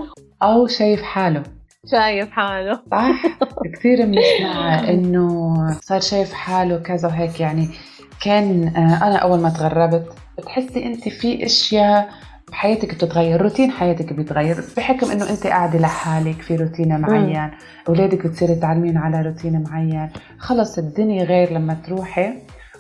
أو 0.44 0.68
شايف 0.68 1.02
حاله. 1.02 1.44
شايف 1.92 2.30
حاله. 2.32 2.80
صح؟ 2.92 3.12
كثير 3.74 4.06
بنسمع 4.06 4.80
إنه 4.90 5.54
صار 5.82 6.00
شايف 6.00 6.34
حاله 6.34 6.78
كذا 6.78 7.08
وهيك 7.08 7.40
يعني. 7.40 7.68
كان 8.24 8.68
آه، 8.68 9.08
أنا 9.08 9.16
أول 9.16 9.40
ما 9.40 9.50
تغربت 9.50 10.06
بتحسي 10.38 10.86
أنت 10.86 11.10
في 11.10 11.46
أشياء 11.46 12.10
بحياتك 12.52 12.96
بتتغير 12.96 13.42
روتين 13.42 13.72
حياتك 13.72 14.14
بيتغير. 14.14 14.64
بحكم 14.78 15.12
إنه 15.12 15.30
انت 15.30 15.48
قاعدة 15.48 15.80
لحالك 15.80 16.42
في 16.42 16.56
روتين 16.56 17.00
معين 17.00 17.52
أولادك 17.90 18.28
بتصيري 18.28 18.56
تعلمين 18.56 18.98
على 18.98 19.22
روتين 19.22 19.64
معين. 19.70 20.10
خلص 20.40 20.78
الدنيا 20.78 21.24
غير 21.24 21.54
لما 21.54 21.74
تروحي 21.74 22.34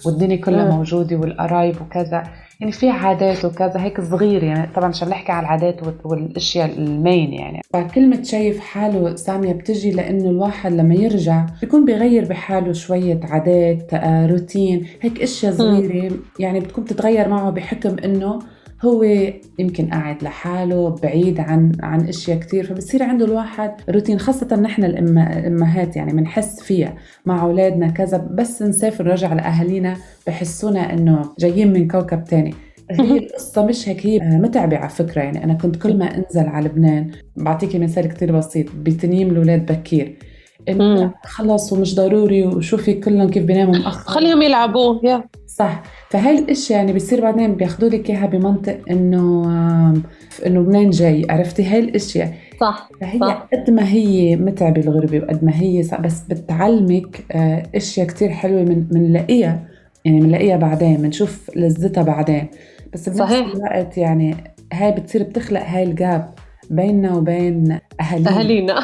والدنيا 0.05 0.37
كلها. 0.37 0.71
موجودة 0.75 1.15
والقرايب 1.15 1.81
وكذا. 1.81 2.23
يعني 2.59 2.71
في 2.71 2.89
عادات 2.89 3.45
وكذا 3.45 3.81
هيك 3.83 4.01
صغير 4.01 4.43
يعني 4.43 4.73
طبعا 4.75 4.87
مش 4.89 5.03
عم 5.03 5.09
نحكي 5.09 5.31
على 5.31 5.45
العادات 5.45 5.83
وال- 5.83 5.95
والأشياء 6.03 6.71
المين 6.77 7.33
يعني. 7.33 7.61
فكلمة 7.73 8.23
شايف 8.23 8.59
حاله 8.59 9.15
سامية 9.15 9.53
بتجي 9.53 9.91
لأنه 9.91 10.29
الواحد 10.29 10.71
لما 10.73 10.95
يرجع 10.95 11.45
بيكون 11.61 11.85
بيغير 11.85 12.25
بحاله 12.25 12.73
شوية 12.73 13.19
عادات 13.23 13.93
آه، 13.93 14.25
روتين 14.27 14.85
هيك 15.01 15.21
أشياء 15.21 15.53
صغيرة 15.53 16.11
يعني 16.39 16.59
بتكون 16.59 16.83
بتتغير 16.83 17.27
معه 17.29 17.49
بحكم 17.49 17.95
إنه 18.03 18.39
هو 18.81 19.03
يمكن 19.59 19.89
قاعد 19.89 20.23
لحاله 20.23 20.89
بعيد 20.89 21.39
عن 21.39 21.71
عن 21.79 22.07
أشياء 22.07 22.39
كثير 22.39 22.65
فبصير 22.65 23.03
عنده 23.03 23.25
الواحد 23.25 23.71
روتين 23.89 24.19
خاصة 24.19 24.55
نحن 24.55 24.83
الأمهات 24.83 25.95
يعني 25.95 26.11
بنحس 26.13 26.63
فيها 26.63 26.95
مع 27.25 27.41
أولادنا 27.41 27.87
كذا 27.87 28.17
بس 28.17 28.61
نسافر 28.61 29.03
نرجع 29.03 29.33
لأهالينا 29.33 29.97
بحسونا 30.27 30.93
إنه 30.93 31.29
جايين 31.39 31.73
من 31.73 31.87
كوكب 31.87 32.23
تاني. 32.23 32.53
هي 32.91 33.17
القصة 33.23 33.65
مش 33.65 33.89
هيك 33.89 34.05
هي 34.05 34.19
متعبة 34.19 34.77
على 34.77 34.89
فكرة 34.89 35.21
يعني 35.21 35.43
أنا 35.43 35.53
كنت 35.53 35.75
كل 35.75 35.97
ما 35.97 36.05
أنزل 36.05 36.47
على 36.47 36.69
لبنان 36.69 37.11
بعطيكي 37.35 37.79
مثال 37.79 38.07
كتير 38.07 38.37
بسيط 38.37 38.65
بتنيم 38.75 39.29
الأولاد 39.29 39.71
بكير. 39.71 40.17
خلص 41.23 41.73
ومش 41.73 41.95
ضروري 41.95 42.45
وشوفي 42.45 42.93
كلهم 42.93 43.29
كيف 43.29 43.43
بيناموا 43.43 43.73
مأخر 43.77 44.11
خليهم 44.11 44.41
يلعبوا 44.41 44.99
يا. 45.03 45.23
صح. 45.47 45.83
فهاي 46.09 46.39
الأشياء 46.39 46.79
يعني 46.79 46.93
بيصير 46.93 47.21
بعدين 47.21 47.55
بياخذوا 47.55 47.89
لك 47.89 48.09
إياها 48.09 48.25
بمنطق 48.25 48.77
إنه 48.91 49.43
إنه 50.45 50.59
منين 50.59 50.89
جاي. 50.89 51.25
عرفتي 51.29 51.65
هاي 51.65 51.79
الأشياء؟ 51.79 52.33
صح 52.61 52.89
فهي 53.01 53.19
صح. 53.19 53.47
قد 53.53 53.69
ما 53.71 53.89
هي 53.89 54.35
متعبة 54.35 54.81
الغربة 54.81 55.19
وقد 55.19 55.43
ما 55.43 55.51
هي 55.55 55.83
بس 55.99 56.21
بتعلمك 56.21 57.25
آه، 57.31 57.63
أشياء 57.75 58.07
كتير 58.07 58.29
حلوة 58.29 58.61
من 58.63 58.79
بنلاقيها 58.81 59.67
يعني 60.05 60.19
بنلاقيها 60.19 60.57
بعدين 60.57 60.97
بنشوف 60.97 61.51
لذتها 61.55 62.03
بعدين. 62.03 62.47
بس 62.93 63.09
بنفس 63.09 63.19
صحيح. 63.19 63.47
الوقت 63.55 63.97
يعني 63.97 64.35
هاي 64.73 64.91
بتصير 64.91 65.23
بتخلق 65.23 65.61
هاي 65.61 65.83
الجاب 65.83 66.33
بيننا 66.69 67.15
وبين 67.15 67.79
أهالينا. 68.01 68.29
أهالينا. 68.29 68.79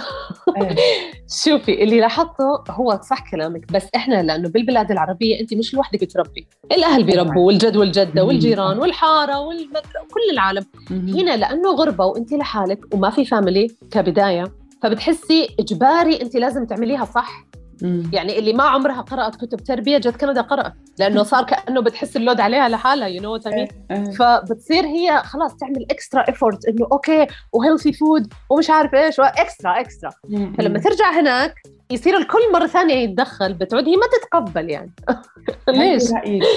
إيه. 0.57 0.75
شوفي 1.29 1.83
اللي 1.83 1.99
لاحظته 1.99 2.63
هو 2.69 2.99
صح 3.09 3.31
كلامك 3.31 3.71
بس 3.71 3.83
إحنا 3.95 4.23
لأنه 4.23 4.49
بالبلاد 4.49 4.91
العربية 4.91 5.39
انت 5.39 5.53
مش 5.53 5.73
لوحدك 5.73 6.11
تربي 6.11 6.47
الأهل 6.71 7.03
بيربوا 7.03 7.47
والجد 7.47 7.77
والجدة. 7.77 8.23
والجيران 8.23 8.77
والحارة 8.79 9.39
والمدرسة 9.39 10.01
وكل 10.01 10.33
العالم. 10.33 10.65
هنا 10.91 11.37
لأنه 11.37 11.71
غربة 11.71 12.05
وانت 12.05 12.33
لحالك 12.33 12.93
وما 12.93 13.09
في 13.09 13.25
فاميلي 13.25 13.67
كبداية 13.91 14.43
فبتحسي 14.83 15.47
إجباري 15.59 16.21
انت 16.21 16.35
لازم 16.35 16.65
تعمليها 16.65 17.05
صح 17.05 17.45
مم. 17.81 18.09
يعني 18.13 18.39
اللي 18.39 18.53
ما 18.53 18.63
عمرها 18.63 19.01
قرأت 19.01 19.35
كتب 19.35 19.57
تربية 19.57 19.97
جت 19.97 20.15
كندا 20.15 20.41
قرأت 20.41 20.73
لأنه 20.99 21.23
صار 21.23 21.43
كأنه 21.43 21.81
بتحس 21.81 22.17
ال 22.17 22.22
load 22.22 22.39
عليها 22.39 22.69
لحالها 22.69 23.07
you 23.07 23.21
know 23.21 23.35
إيه، 23.35 23.67
إيه. 23.91 24.11
فبتصير 24.11 24.85
هي 24.85 25.21
خلاص 25.23 25.55
تعمل 25.55 25.85
extra 25.91 26.25
effort 26.27 26.65
إنه 26.65 26.87
okay 26.91 27.27
و 27.53 27.58
healthy 27.58 27.93
food 27.93 28.33
ومش 28.49 28.69
عارف 28.69 28.93
إيش 28.93 29.19
extra 29.19 29.79
extra. 29.79 30.11
فلما 30.57 30.79
ترجع 30.79 31.19
هناك 31.19 31.55
يصير 31.91 32.17
الكل 32.17 32.51
مرة 32.53 32.67
ثانية 32.67 32.93
يتدخل 32.93 33.53
بتعود 33.53 33.87
هي 33.87 33.95
ما 33.95 34.05
تتقبل 34.19 34.69
يعني 34.69 34.91
ليش؟ 35.67 36.03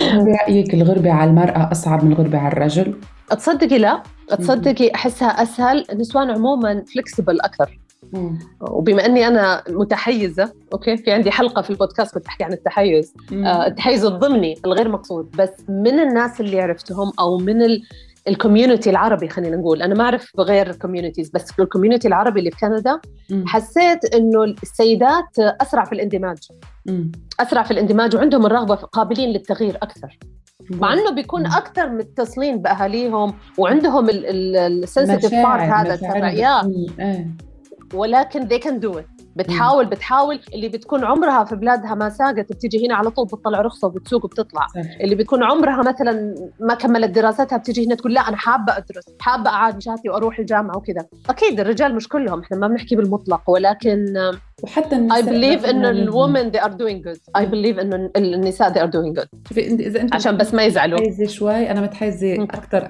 هل 0.02 0.24
برأيك 0.24 0.74
الغربة 0.74 1.12
على 1.12 1.30
المرأة 1.30 1.68
أصعب 1.72 2.04
من 2.04 2.12
الغربة 2.12 2.38
على 2.38 2.52
الرجل؟ 2.52 3.00
تصدقي 3.30 3.78
لا 3.78 4.02
تصدقي 4.28 4.94
أحسها 4.94 5.42
أسهل 5.42 5.84
النسوان 5.92 6.30
عموما 6.30 6.84
flexible 6.94 7.40
أكثر 7.40 7.78
مم. 8.12 8.38
وبما 8.60 9.06
إني 9.06 9.26
أنا 9.26 9.62
متحيزة 9.68 10.52
okay 10.72 10.96
في 10.96 11.12
عندي 11.12 11.30
حلقة 11.30 11.62
في 11.62 11.70
البودكاست 11.70 12.14
كنت 12.14 12.26
أحكي 12.26 12.44
عن 12.44 12.52
التحيز 12.52 13.14
آه، 13.32 13.66
التحيز 13.66 14.04
الضمني 14.04 14.54
الغير 14.64 14.88
مقصود 14.88 15.30
بس 15.38 15.50
من 15.68 16.00
الناس 16.00 16.40
اللي 16.40 16.60
عرفتهم 16.60 17.12
أو 17.20 17.38
من 17.38 17.62
ال 17.62 17.82
ال 18.28 18.35
community 18.35 18.90
العربي 18.90 19.28
خلينا 19.28 19.56
نقول 19.56 19.82
أنا 19.82 19.94
ما 19.94 20.04
أعرف 20.04 20.30
بغير 20.38 20.70
ال 20.70 20.75
communities 20.75 21.30
بس 21.30 21.52
في 21.52 21.62
ال 21.62 21.67
community 21.67 22.08
العربي 22.08 22.38
اللي 22.40 22.50
في 22.50 22.56
كندا 22.56 23.00
مم. 23.30 23.44
حسيت 23.46 24.14
إنه 24.14 24.44
السيدات 24.44 25.38
أسرع 25.38 25.84
في 25.84 25.92
الاندماج 25.92 26.38
مم. 26.86 27.12
أسرع 27.40 27.62
في 27.62 27.70
الاندماج 27.70 28.16
وعندهم 28.16 28.46
الرغبة 28.46 28.74
قابلين 28.74 29.28
للتغيير 29.28 29.76
أكثر 29.76 30.18
مع 30.70 30.92
إنه 30.92 31.10
بيكون. 31.10 31.46
أكثر 31.46 31.88
متصلين 31.88 32.62
بأهاليهم 32.62 33.34
وعندهم 33.58 34.06
ال 34.10 34.23
sensitive 34.23 35.32
part 35.32 35.62
هذا 35.62 35.96
تبع. 35.96 36.28
ولكن 37.94 38.48
they 38.48 38.60
can 38.62 38.88
do 38.88 38.98
it. 38.98 39.04
بتحاول 39.36 39.86
بتحاول. 39.86 40.40
اللي 40.54 40.68
بتكون 40.68 41.04
عمرها 41.04 41.44
في 41.44 41.56
بلادها 41.56 41.94
ما 41.94 42.08
ساقت 42.08 42.52
بتيجي 42.52 42.86
هنا 42.86 42.94
على 42.94 43.10
طول 43.10 43.26
بتطلع 43.26 43.60
رخصة 43.60 43.86
وبتسوق 43.86 44.24
وبتطلع. 44.24 44.66
اللي 45.00 45.14
بتكون 45.14 45.42
عمرها 45.42 45.82
مثلا 45.92 46.34
ما 46.60 46.74
كملت 46.74 47.10
دراستها 47.10 47.58
بتيجي 47.58 47.86
هنا 47.86 47.94
تقول 47.94 48.14
لا 48.14 48.20
أنا 48.20 48.36
حابة 48.36 48.76
أدرس 48.76 49.04
حابة 49.20 49.50
أعادل 49.50 49.78
شهاداتي 49.78 50.08
وأروح 50.08 50.38
الجامعة 50.38 50.76
وكذا. 50.76 51.06
أكيد 51.30 51.60
الرجال 51.60 51.94
مش 51.94 52.08
كلهم 52.08 52.40
إحنا 52.40 52.56
ما 52.56 52.68
بنحكي 52.68 52.96
بالمطلق 52.96 53.50
ولكن 53.50 54.30
وحتى 54.62 54.90
I 54.90 54.92
النساء 54.98 55.22
believe 55.22 55.62
مثلاً- 55.62 55.68
إنه 55.68 55.90
الومن 55.90 56.52
they 56.52 56.60
are 56.60 56.68
doing 56.70 57.08
good. 57.08 57.40
I 57.42 57.44
believe 57.44 57.78
إنه 57.80 58.10
النساء 58.16 58.72
they 58.72 58.76
are 58.88 58.90
doing 58.90 59.20
good. 59.22 59.28
شوفي 59.48 59.60
إذا 59.66 60.00
أنت 60.00 60.14
عشان 60.14 60.36
بس 60.36 60.54
ما 60.54 60.64
يزعلوا. 60.64 60.98
متحيزة 61.00 61.26
شوي 61.26 61.70
أنا 61.70 61.80
متحيزة 61.80 62.34
مم. 62.36 62.42
أكثر 62.42 62.88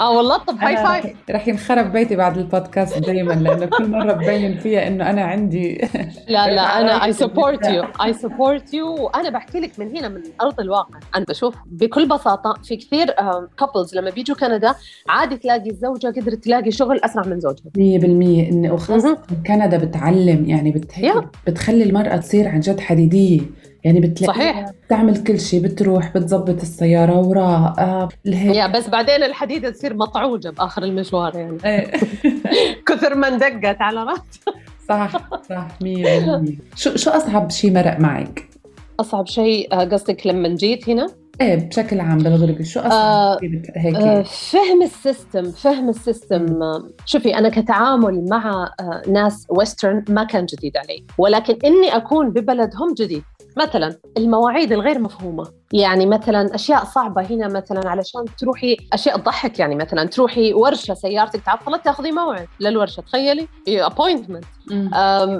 آه 0.00 0.16
والله 0.16 0.36
طب 0.38 0.56
هاي 0.60 0.76
فايف 0.76 1.16
رح- 1.30 1.48
ينخرب 1.48 1.92
بيتي 1.92 2.16
بعد 2.16 2.38
البودكاست 2.38 2.98
دايما 2.98 3.32
لأنه 3.32 3.66
كل 3.66 3.88
مرة 3.90 4.12
ببين 4.12 4.56
فيها 4.58 4.86
إنه 4.88 5.10
أنا 5.10 5.22
عندي 5.24 5.74
لا 6.28 6.54
لا 6.54 6.80
أنا 6.80 7.04
اي 7.04 7.12
سبورت 7.12 7.66
يو. 7.68 7.84
اي 8.04 8.12
سبورت 8.12 8.74
يو 8.74 8.94
وأنا 9.04 9.30
بحكي 9.30 9.60
لك 9.60 9.78
من 9.78 9.96
هنا 9.96 10.08
من 10.08 10.20
أرض 10.40 10.60
الواقع. 10.60 10.98
أنا 11.16 11.24
بشوف 11.28 11.54
بكل 11.66 12.08
بساطة 12.08 12.54
في 12.64 12.76
كثير 12.76 13.06
كابلز 13.58 13.94
لما 13.96 14.10
بيجوا 14.10 14.36
كندا 14.36 14.74
عادي 15.08 15.36
تلاقي 15.36 15.70
الزوجة 15.70 16.06
قدرت 16.06 16.44
تلاقي 16.44 16.70
شغل 16.70 17.00
أسرع 17.04 17.26
من 17.26 17.40
زوجها. 17.40 17.64
100% 17.78 18.02
انه 18.52 18.72
وخاصه 18.72 19.18
كندا 19.46 19.76
بتعلم 19.76 20.44
يعني 20.44 20.70
بت. 20.70 20.92
بتخلي 21.46 21.84
المرأة 21.84 22.16
تصير 22.16 22.48
عن 22.48 22.60
جد 22.60 22.80
حديدية. 22.80 23.40
يعني 23.86 24.00
بتلاقيها 24.00 24.52
صحيح. 24.52 24.70
بتعمل 24.86 25.22
كل 25.24 25.40
شيء 25.40 25.62
بتروح 25.62 26.12
بتظبط 26.14 26.60
السيارة 26.60 27.20
وراء 27.20 28.08
الهيك 28.26 28.56
يا 28.56 28.66
بس 28.66 28.88
بعدين 28.88 29.22
الحديده 29.22 29.70
تصير 29.70 29.94
مطعوجه 29.94 30.48
باخر 30.48 30.82
المشوار 30.82 31.36
يعني. 31.36 31.58
إيه. 31.64 31.92
كثر 32.86 33.14
ما 33.14 33.28
اندقت 33.28 33.82
على 33.82 34.02
راسها 34.02 34.54
صح 34.88 35.12
صح 35.48 35.68
100% 35.82 36.52
شو 36.76 36.96
شو 36.96 37.10
أصعب 37.10 37.50
شيء 37.50 37.72
مرق 37.72 38.00
معك؟ 38.00 38.48
أصعب 39.00 39.26
شيء 39.26 39.74
آه، 39.74 39.84
قصدك 39.84 40.26
لما 40.26 40.48
جيت 40.48 40.88
هنا؟ 40.88 41.06
إيه 41.40 41.54
بشكل 41.54 42.00
عام 42.00 42.18
بالغربة 42.18 42.64
شو 42.64 42.80
أصعب 42.80 42.92
آه، 42.92 43.38
هيك؟ 43.76 43.94
آه، 43.94 44.22
فهم 44.22 44.82
ال 44.82 44.92
system 44.92 45.50
فهم 45.50 45.88
ال 45.88 45.97
system. 45.97 46.62
آه، 46.62 46.88
شوفي 47.06 47.38
أنا 47.38 47.48
كتعامل 47.48 48.28
مع 48.30 48.70
آه، 48.80 49.02
ناس 49.08 49.46
Western 49.48 50.04
ما 50.08 50.24
كان 50.24 50.46
جديد 50.46 50.76
علي 50.76 51.04
ولكن 51.18 51.58
إني 51.64 51.96
أكون 51.96 52.30
ببلدهم 52.30 52.94
جديد. 52.98 53.22
مثلا 53.56 53.98
المواعيد 54.16 54.72
الغير 54.72 54.98
مفهومة 54.98 55.52
يعني 55.72 56.06
مثلا 56.06 56.54
أشياء 56.54 56.84
صعبة 56.84 57.22
هنا 57.22 57.48
مثلا 57.48 57.88
علشان 57.88 58.24
تروحي 58.38 58.76
أشياء 58.92 59.18
تضحك 59.18 59.58
يعني 59.58 59.74
مثلا 59.74 60.04
تروحي 60.04 60.54
ورشة 60.54 60.94
سيارتك 60.94 61.40
تعطلت 61.40 61.84
تاخذي 61.84 62.12
موعد 62.12 62.48
للورشة 62.60 63.00
تخيلي 63.00 63.48
appointment. 63.68 64.44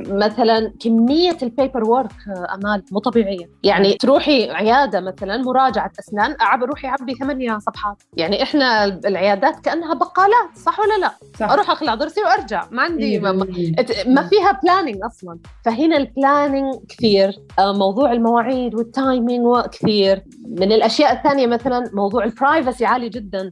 مثلا 0.08 0.72
كمية 0.80 1.36
ال 1.42 1.49
paper 1.49 1.84
work 1.84 2.12
أمال 2.54 2.82
مو 2.92 2.98
طبيعية. 2.98 3.50
يعني 3.62 3.94
تروحي 3.94 4.50
عيادة 4.50 5.00
مثلا 5.00 5.36
مراجعة 5.36 5.92
أسنان 6.00 6.36
أعب 6.40 6.64
روحي 6.64 6.88
عبي 6.88 7.14
ثمانية 7.14 7.58
صفحات. 7.58 8.02
يعني 8.16 8.42
إحنا 8.42 8.84
العيادات 8.84 9.60
كأنها 9.60 9.94
بقالات 9.94 10.56
صح 10.56 10.80
ولا 10.80 10.98
لا؟ 11.00 11.10
صح. 11.40 11.50
أروح 11.50 11.70
أخلع 11.70 11.94
ضرسي 11.94 12.20
وأرجع 12.20 12.64
ما 12.70 12.82
عندي 12.82 13.18
ما, 13.18 13.32
ما- 13.32 13.44
100%. 13.44 13.80
إت- 13.80 14.08
ما 14.08 14.22
فيها 14.28 14.60
planning 14.62 14.96
أصلا. 15.04 15.38
فهنا 15.64 15.96
ال 15.96 16.05
planning 16.05 16.74
كثير 16.88 17.32
آه، 17.58 17.72
موضوع 17.72 18.12
المواعيد 18.12 18.74
وال 18.74 18.92
timing 18.92 19.46
كثير 19.72 20.22
من 20.48 20.72
الأشياء 20.72 21.12
الثانية 21.12 21.46
مثلا 21.46 21.90
موضوع 21.92 22.24
ال 22.24 22.32
privacy 22.32 22.84
عالي 22.84 23.08
جدا. 23.08 23.50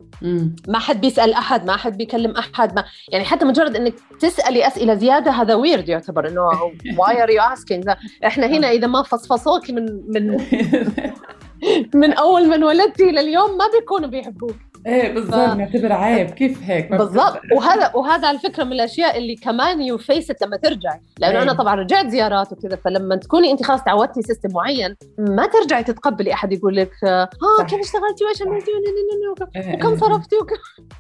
ما 0.69 0.79
حد 0.79 1.01
بيسأل 1.01 1.33
أحد 1.33 1.67
ما 1.67 1.77
حد 1.77 1.97
بيكلم 1.97 2.31
أحد 2.37 2.75
ما 2.77 2.85
يعني 3.09 3.25
حتى 3.25 3.45
مجرد 3.45 3.77
إنك 3.77 3.95
تسألي 4.21 4.67
أسئلة 4.67 4.95
زيادة 4.95 5.31
هذا 5.31 5.55
ويرد 5.65 5.89
يعتبر 5.89 6.29
إنه 6.29 6.49
why 6.99 7.23
are 7.23 7.31
you 7.31 7.43
asking 7.43 7.91
إحنا 8.27 8.47
هنا 8.47 8.71
إذا 8.71 8.87
ما 8.87 9.03
فصفصوك 9.03 9.71
من 9.71 9.85
من 10.09 10.37
من 12.01 12.13
أول 12.13 12.49
ما 12.49 12.55
انولدتي 12.55 13.05
لليوم 13.05 13.59
ما 13.59 13.65
بيكونوا 13.75 14.09
بيحبوك. 14.09 14.57
إيه 14.87 15.15
بالضبط. 15.15 15.35
ف- 15.51 15.55
نعتبر 15.57 15.93
عيب. 15.93 16.31
كيف 16.31 16.63
هيك؟ 16.63 16.91
ما 16.91 16.97
بالضبط. 16.97 17.41
وهذا 17.57 17.91
وهذا 17.95 18.29
على 18.29 18.39
فكرة 18.39 18.65
من 18.65 18.73
الأشياء 18.73 19.19
اللي 19.19 19.35
كمان 19.37 19.83
you 19.83 19.99
faced 19.99 20.43
لما 20.45 20.57
ترجعي 20.57 21.01
لأنه. 21.19 21.43
أنا 21.43 21.53
طبعا 21.53 21.75
رجعت 21.75 22.07
زيارات 22.07 22.53
وكذا 22.53 22.77
فلما 22.85 23.17
تكوني 23.17 23.51
انت 23.51 23.63
خلاص 23.63 23.85
تعودتي 23.85 24.23
system 24.23 24.49
معين 24.55 24.97
ما 25.19 25.47
ترجعي 25.47 25.83
تتقبلي 25.85 26.33
أحد 26.33 26.53
يقول 26.53 26.77
لك 26.77 26.91
آه. 27.05 27.29
كيف 27.69 27.81
اشتغلتي؟ 27.81 28.25
وإيش 28.25 28.43
عملتي؟ 28.43 28.71
إيه، 29.57 29.75
وكم 29.77 29.89
إيه. 29.91 29.97
صرفتي؟ 29.97 30.37
وكم 30.37 30.55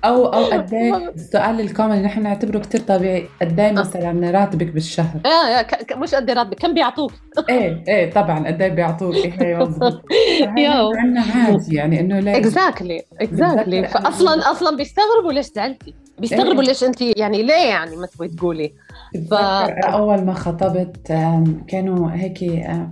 أو 0.05 0.27
أو 0.27 0.45
قد 0.53 0.75
إيه؟ 0.75 1.09
السؤال 1.09 1.61
ال 1.61 1.67
common 1.67 2.03
نحن 2.03 2.23
نعتبره 2.23 2.59
كثير 2.59 2.81
طبيعي. 2.81 3.29
قد 3.43 3.61
إيه 3.61 3.73
مثلا 3.73 4.31
راتبك 4.31 4.67
بالشهر؟ 4.67 5.21
آه 5.27 5.63
ك- 5.63 5.83
ك- 5.85 5.97
مش 5.97 6.15
قد 6.15 6.31
راتبك 6.31 6.59
كم 6.59 6.75
بيعطوك؟ 6.75 7.13
إيه 7.49 7.85
إيه 7.89 8.11
طبعا 8.11 8.47
قد 8.47 8.63
إيه 8.63 8.69
بيعطوك؟ 8.71 9.15
إيه. 9.15 9.57
عندنا 10.97 11.23
عادي 11.37 11.75
يعني 11.77 12.01
إنه 12.01 12.21
ليه 12.21 12.37
اكزاكتلي 12.37 13.03
اكزاكتلي 13.21 13.74
أنا- 13.83 13.87
فاصلا 13.87 14.51
أصلا 14.51 14.77
بيستغربوا 14.77 15.33
ليش 15.33 15.47
زعلتي؟ 15.47 15.95
بيستغربوا 16.19 16.63
إيه. 16.63 16.69
ليش 16.69 16.85
أنت 16.85 17.01
يعني 17.03 17.43
ليه 17.43 17.69
يعني 17.69 17.97
ما 17.97 18.07
تبغي 18.07 18.29
تقولي؟ 18.29 18.73
أنا 19.33 19.87
أول 19.87 20.25
ما 20.25 20.35
خطبت 20.35 21.07
كانوا 21.69 22.11
هيك 22.11 22.45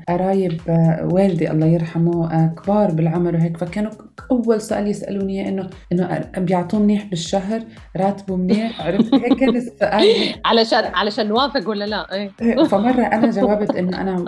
قرايب 0.09 0.61
آه، 0.69 1.09
والدي 1.13 1.51
الله 1.51 1.67
يرحمه 1.67 2.33
آه، 2.33 2.55
كبار 2.63 2.91
بالعمر 2.91 3.35
وهيك 3.35 3.57
فكانوا 3.57 3.91
أول 4.31 4.61
سؤال 4.61 4.87
يسألوني 4.87 5.41
إياه 5.41 5.49
إنه 5.49 5.71
إنه 5.93 6.31
بيعطوه 6.39 6.81
منيح 6.81 7.05
بالشهر؟ 7.05 7.61
راتبه 7.97 8.37
منيح؟ 8.37 8.81
عرفت؟ 8.87 9.15
هيك 9.15 9.33
كان 9.41 9.57
السؤال. 9.57 10.05
علشان 10.45 10.85
علشان 10.95 11.29
نوافق 11.29 11.69
ولا 11.69 11.85
لا؟ 11.85 12.13
إيه. 12.15 12.31
إيه، 12.43 12.65
فمرة 12.65 13.03
أنا 13.07 13.31
جاوبت 13.31 13.75
إنه 13.77 14.01
أنا 14.01 14.25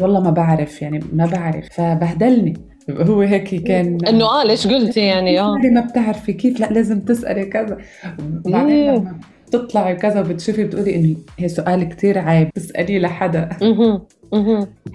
والله 0.00 0.20
ما 0.20 0.30
بعرف 0.30 0.82
يعني 0.82 1.00
ما 1.12 1.26
بعرف. 1.26 1.68
فبهدلني. 1.72 2.75
هو 2.90 3.20
هيك 3.20 3.54
كان 3.54 3.98
إنه 4.08 4.24
آه 4.24 4.44
ليش 4.44 4.66
قلتي 4.66 5.00
يعني؟ 5.00 5.40
آه. 5.40 5.54
ما 5.54 5.80
بتعرفي 5.80 6.32
كيف؟ 6.32 6.60
لا 6.60 6.66
لازم 6.66 7.00
تسألي 7.00 7.44
كذا. 7.44 7.78
وبعدين 8.46 8.90
مم. 8.90 8.96
لما 8.96 9.20
تطلعي 9.50 9.94
كذا 9.94 10.20
وبتشوفي 10.20 10.64
بتقولي 10.64 10.96
إنه 10.96 11.16
هي 11.38 11.48
سؤال 11.48 11.88
كتير 11.88 12.18
عيب 12.18 12.50
تسأليه 12.50 12.98
لحدا. 12.98 13.48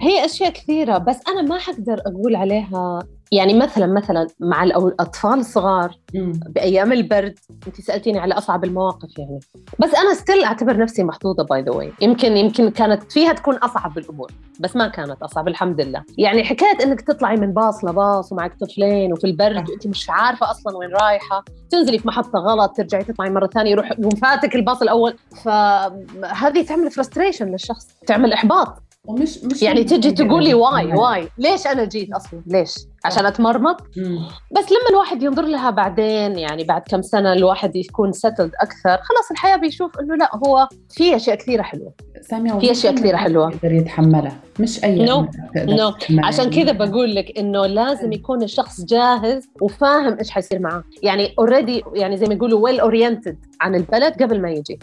هي 0.00 0.24
أشياء 0.24 0.50
كثيرة 0.50 0.98
بس 0.98 1.20
أنا 1.28 1.42
ما 1.42 1.58
حقدر 1.58 2.00
أقول 2.06 2.36
عليها. 2.36 2.98
يعني 3.32 3.54
مثلا 3.54 3.86
مثلا 3.86 4.26
مع 4.40 4.64
الأطفال 4.64 5.38
الصغار. 5.38 5.98
بأيام 6.48 6.92
البرد 6.92 7.38
انت 7.66 7.80
سألتيني 7.80 8.18
على 8.18 8.34
أصعب 8.34 8.64
المواقف 8.64 9.18
يعني. 9.18 9.40
بس 9.78 9.94
أنا 9.94 10.14
still 10.14 10.44
أعتبر 10.44 10.76
نفسي 10.76 11.04
محظوظة 11.04 11.44
by 11.44 11.62
the 11.62 11.72
way 11.72 11.92
يمكن 12.00 12.36
يمكن 12.36 12.70
كانت 12.70 13.12
فيها 13.12 13.32
تكون 13.32 13.54
أصعب 13.54 13.98
الأمور 13.98 14.32
بس 14.60 14.76
ما 14.76 14.88
كانت 14.88 15.22
أصعب 15.22 15.48
الحمد 15.48 15.80
لله. 15.80 16.02
يعني 16.18 16.44
حكايه 16.44 16.84
إنك 16.84 17.00
تطلعي 17.00 17.36
من 17.36 17.52
باص 17.52 17.84
لباص 17.84 18.32
ومعك 18.32 18.58
طفلين 18.60 19.12
وفي 19.12 19.26
البرد 19.26 19.68
وانت 19.70 19.86
مش 19.86 20.10
عارفة 20.10 20.50
أصلا 20.50 20.76
وين 20.76 20.90
رايحة. 20.90 21.44
تنزلي 21.70 21.98
في 21.98 22.08
محطة 22.08 22.38
غلط 22.38 22.76
ترجعي 22.76 23.04
تطلعي 23.04 23.30
مرة 23.30 23.46
ثانية 23.46 23.70
يروح 23.70 23.90
يقوم 23.90 24.10
فاتك 24.10 24.54
الباص 24.54 24.82
الأول. 24.82 25.14
فهذه 25.44 26.62
تعمل 26.68 26.90
frustration 26.90 27.46
للشخص 27.46 27.88
تعمل 28.06 28.32
إحباط. 28.32 28.82
ومش 29.06 29.38
مش 29.44 29.62
يعني 29.62 29.84
تجي 29.84 30.10
تقولي 30.12 30.54
why. 30.54 30.92
why. 30.94 31.28
ليش 31.38 31.66
أنا 31.66 31.84
جيت 31.84 32.12
أصلا؟ 32.12 32.42
ليش؟ 32.46 32.74
عشان 33.04 33.26
أتمرمط. 33.26 33.80
بس 34.52 34.64
لما 34.72 34.88
الواحد 34.90 35.22
ينظر 35.22 35.42
لها 35.42 35.70
بعدين 35.70 36.38
يعني 36.38 36.64
بعد 36.64 36.82
كم 36.90 37.02
سنة 37.02 37.32
الواحد 37.32 37.76
يكون 37.76 38.12
settled 38.12 38.50
أكثر 38.60 38.96
خلاص 39.02 39.30
الحياة 39.30 39.56
بيشوف 39.56 39.90
إنه 40.00 40.14
لا 40.16 40.30
هو 40.46 40.68
في 40.90 41.16
أشياء 41.16 41.36
كثيرة 41.36 41.62
حلوة. 41.62 41.94
سامية 42.22 42.58
في 42.58 42.70
أشياء 42.70 42.94
كثيرة 42.94 43.16
حلوة. 43.16 43.50
يقدر 43.52 43.72
يتحملها. 43.72 44.36
مش 44.60 44.84
أي 44.84 45.06
No. 45.06 45.10
امرأة 45.10 45.28
تقدر 45.54 45.76
No. 45.76 46.24
عشان 46.24 46.50
كذا 46.50 46.72
بقول 46.72 47.14
لك 47.14 47.38
إنه 47.38 47.66
لازم 47.66 48.12
يكون 48.12 48.42
الشخص 48.42 48.84
جاهز 48.84 49.48
وفاهم 49.60 50.18
إيش 50.18 50.30
حيصير 50.30 50.58
معاه. 50.58 50.84
يعني 51.02 51.34
already 51.38 51.82
يعني 51.94 52.16
زي 52.16 52.26
ما 52.26 52.34
يقولوا 52.34 52.60
well 52.60 52.80
oriented 52.80 53.36
عن 53.60 53.74
البلد 53.74 54.22
قبل 54.22 54.40
ما 54.42 54.50
يجي. 54.50 54.78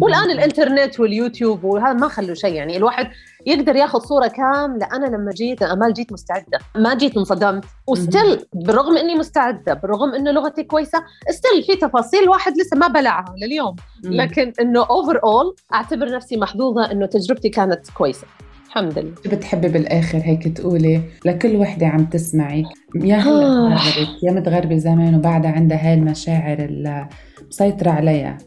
والآن. 0.00 0.30
الإنترنت 0.30 1.00
واليوتيوب 1.00 1.64
وهذا 1.64 1.92
ما 1.92 2.08
خلوا 2.08 2.34
شيء 2.34 2.54
يعني. 2.54 2.76
الواحد 2.76 3.06
يقدر 3.46 3.76
ياخذ 3.76 3.98
صورة 4.00 4.26
كاملة. 4.28 4.86
أنا 4.92 5.06
لما 5.06 5.30
جيت 5.32 5.62
امال 5.62 5.92
جيت 5.94 6.12
مستعدة. 6.12 6.58
ما 6.76 6.94
جيت 6.94 7.16
انصدمت. 7.16 7.64
و 7.92 8.01
still 8.01 8.46
بالرغم 8.54 8.96
إني 8.96 9.14
مستعدة 9.14 9.74
بالرغم 9.74 10.14
إنه 10.14 10.30
لغتي 10.30 10.62
كويسة 10.62 10.98
still 11.30 11.62
في 11.62 11.76
تفاصيل 11.76 12.22
الواحد 12.22 12.52
لسه 12.58 12.76
ما 12.76 12.88
بلعها 12.88 13.34
لليوم. 13.42 13.76
لكن 14.04 14.52
إنه 14.60 14.80
overall 14.80 15.54
أعتبر 15.74 16.14
نفسي 16.14 16.36
محظوظة 16.36 16.92
إنه 16.92 17.06
تجربتي 17.06 17.48
كانت 17.48 17.90
كويسة. 17.90 18.26
الحمد 18.66 18.98
لله. 18.98 19.14
شو 19.24 19.30
بتحبي 19.30 19.68
بالآخر 19.68 20.18
هيك 20.18 20.48
تقولي؟ 20.48 21.00
لكل 21.24 21.56
وحدة 21.56 21.86
عم 21.86 22.04
تسمعك 22.04 22.64
يا 22.94 23.16
هلا 23.16 23.46
آه. 23.46 23.76
تغربت 23.76 24.22
يا 24.22 24.32
متغربة 24.32 24.76
زمان 24.76 25.14
وبعدها 25.14 25.50
عندها 25.50 25.88
هاي 25.88 25.94
المشاعر 25.94 26.56
المسيطره 26.60 27.90
عليها. 27.90 28.38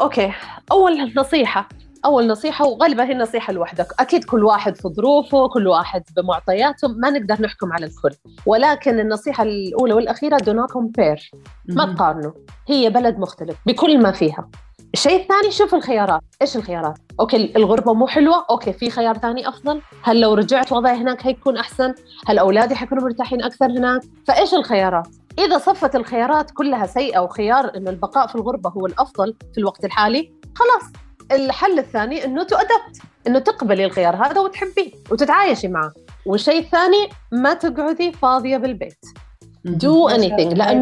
أوكي. 0.00 0.32
أول 0.72 1.12
نصيحة. 1.16 1.68
أول 2.04 2.26
نصيحة 2.26 2.66
وغالبا 2.66 3.04
هي 3.04 3.12
النصيحة 3.12 3.52
لوحدك. 3.52 3.86
أكيد 4.00 4.24
كل 4.24 4.44
واحد 4.44 4.76
في 4.76 4.88
ظروفه 4.88 5.48
كل 5.48 5.68
واحد 5.68 6.02
بمعطياته 6.16 6.88
ما 6.88 7.10
نقدر 7.10 7.42
نحكم 7.42 7.72
على 7.72 7.86
الكل. 7.86 8.16
ولكن 8.46 9.00
النصيحة 9.00 9.42
الأولى 9.44 9.94
والأخيرة 9.94 10.38
do 10.38 10.52
not 10.52 10.72
compare. 10.72 11.38
ما. 11.68 11.94
تقارنوا 11.94 12.32
هي 12.68 12.90
بلد 12.90 13.18
مختلف 13.18 13.56
بكل 13.66 14.02
ما 14.02 14.12
فيها. 14.12 14.48
الشيء 14.94 15.22
الثاني 15.22 15.50
شوف 15.50 15.74
الخيارات. 15.74 16.20
إيش 16.42 16.56
الخيارات؟ 16.56 16.98
أوكي 17.20 17.52
الغربة 17.56 17.94
مو 17.94 18.06
حلوة. 18.06 18.46
أوكي 18.50 18.72
في 18.72 18.90
خيار 18.90 19.18
ثاني 19.18 19.48
أفضل. 19.48 19.80
هل 20.02 20.20
لو 20.20 20.34
رجعت 20.34 20.72
وضعي 20.72 20.96
هناك 20.96 21.26
هيكون 21.26 21.56
أحسن؟ 21.56 21.94
هل 22.26 22.38
أولادي 22.38 22.74
حيكونوا 22.74 23.04
مرتاحين 23.04 23.42
أكثر 23.42 23.66
هناك؟ 23.66 24.02
فإيش 24.26 24.54
الخيارات؟ 24.54 25.08
إذا 25.38 25.58
صفت 25.58 25.96
الخيارات 25.96 26.50
كلها 26.50 26.86
سيئة 26.86 27.18
وخيار 27.18 27.76
انه 27.76 27.90
البقاء 27.90 28.26
في 28.26 28.34
الغربة 28.34 28.70
هو 28.70 28.86
الأفضل 28.86 29.34
في 29.54 29.58
الوقت 29.58 29.84
الحالي 29.84 30.32
خلاص. 30.54 30.92
الحل 31.32 31.78
الثاني 31.78 32.24
إنه 32.24 32.42
to 32.42 32.59
adapt 32.59 33.02
إنه 33.26 33.38
تقبلي 33.38 33.84
الخيار 33.84 34.16
هذا 34.16 34.40
وتحبيه 34.40 34.90
وتتعايشي 35.10 35.68
معه. 35.68 35.92
والشيء 36.26 36.58
الثاني 36.58 37.08
ما 37.32 37.54
تقعدي 37.54 38.12
فاضية 38.12 38.56
بالبيت. 38.56 38.98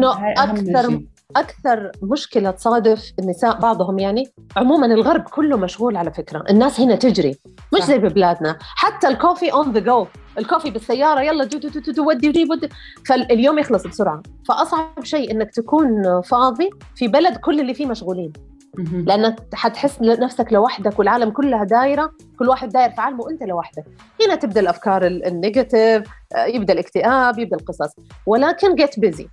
هاي 0.07 0.33
أهم 0.37 0.49
أكثر 0.49 0.89
شيء. 0.89 1.05
أكثر 1.35 1.91
مشكلة 2.01 2.51
تصادف 2.51 3.11
النساء 3.19 3.59
بعضهم 3.59 3.99
يعني 3.99 4.31
عموما 4.57 4.85
الغرب 4.85 5.21
كله 5.21 5.57
مشغول 5.57 5.97
على 5.97 6.13
فكرة. 6.13 6.43
الناس 6.49 6.79
هنا 6.79 6.95
تجري. 6.95 7.37
مش. 7.73 7.83
زي 7.83 7.97
ببلادنا. 7.97 8.57
حتى 8.61 9.07
ال 9.07 9.14
coffee 9.14 9.53
on 9.53 9.71
the 9.71 9.79
go 9.79 10.07
ال 10.37 10.42
coffee 10.42 10.69
بالسيارة 10.69 11.21
يلا 11.21 11.43
do 11.43 11.57
do 11.57 11.69
do 11.69 11.79
do, 11.79 11.91
do 11.91 12.07
ودي 12.07 12.29
وجيب 12.29 12.49
ودي. 12.49 12.69
فاليوم 13.07 13.59
يخلص 13.59 13.87
بسرعة. 13.87 14.21
فأصعب 14.47 15.03
شيء 15.03 15.31
إنك 15.31 15.51
تكون 15.51 16.21
فاضي 16.21 16.69
في 16.95 17.07
بلد 17.07 17.37
كل 17.37 17.59
اللي 17.59 17.73
فيه 17.73 17.85
مشغولين. 17.85 18.33
لانك 18.77 19.35
حتحس 19.53 20.01
نفسك 20.01 20.53
لوحدك 20.53 20.99
والعالم 20.99 21.29
كلها 21.29 21.63
دايرة 21.63 22.11
كل 22.39 22.49
واحد 22.49 22.69
داير 22.69 22.89
في 22.89 23.01
عالمه 23.01 23.23
وانت 23.23 23.43
لوحدك. 23.43 23.83
هنا 24.25 24.35
تبدأ 24.35 24.59
الأفكار 24.61 25.05
ال- 25.07 25.25
negative 25.25 26.03
آه، 26.35 26.45
يبدأ 26.45 26.73
الاكتئاب 26.73 27.39
يبدأ 27.39 27.55
القصص. 27.55 27.95
ولكن 28.25 28.75
get 28.75 28.99
busy 28.99 29.27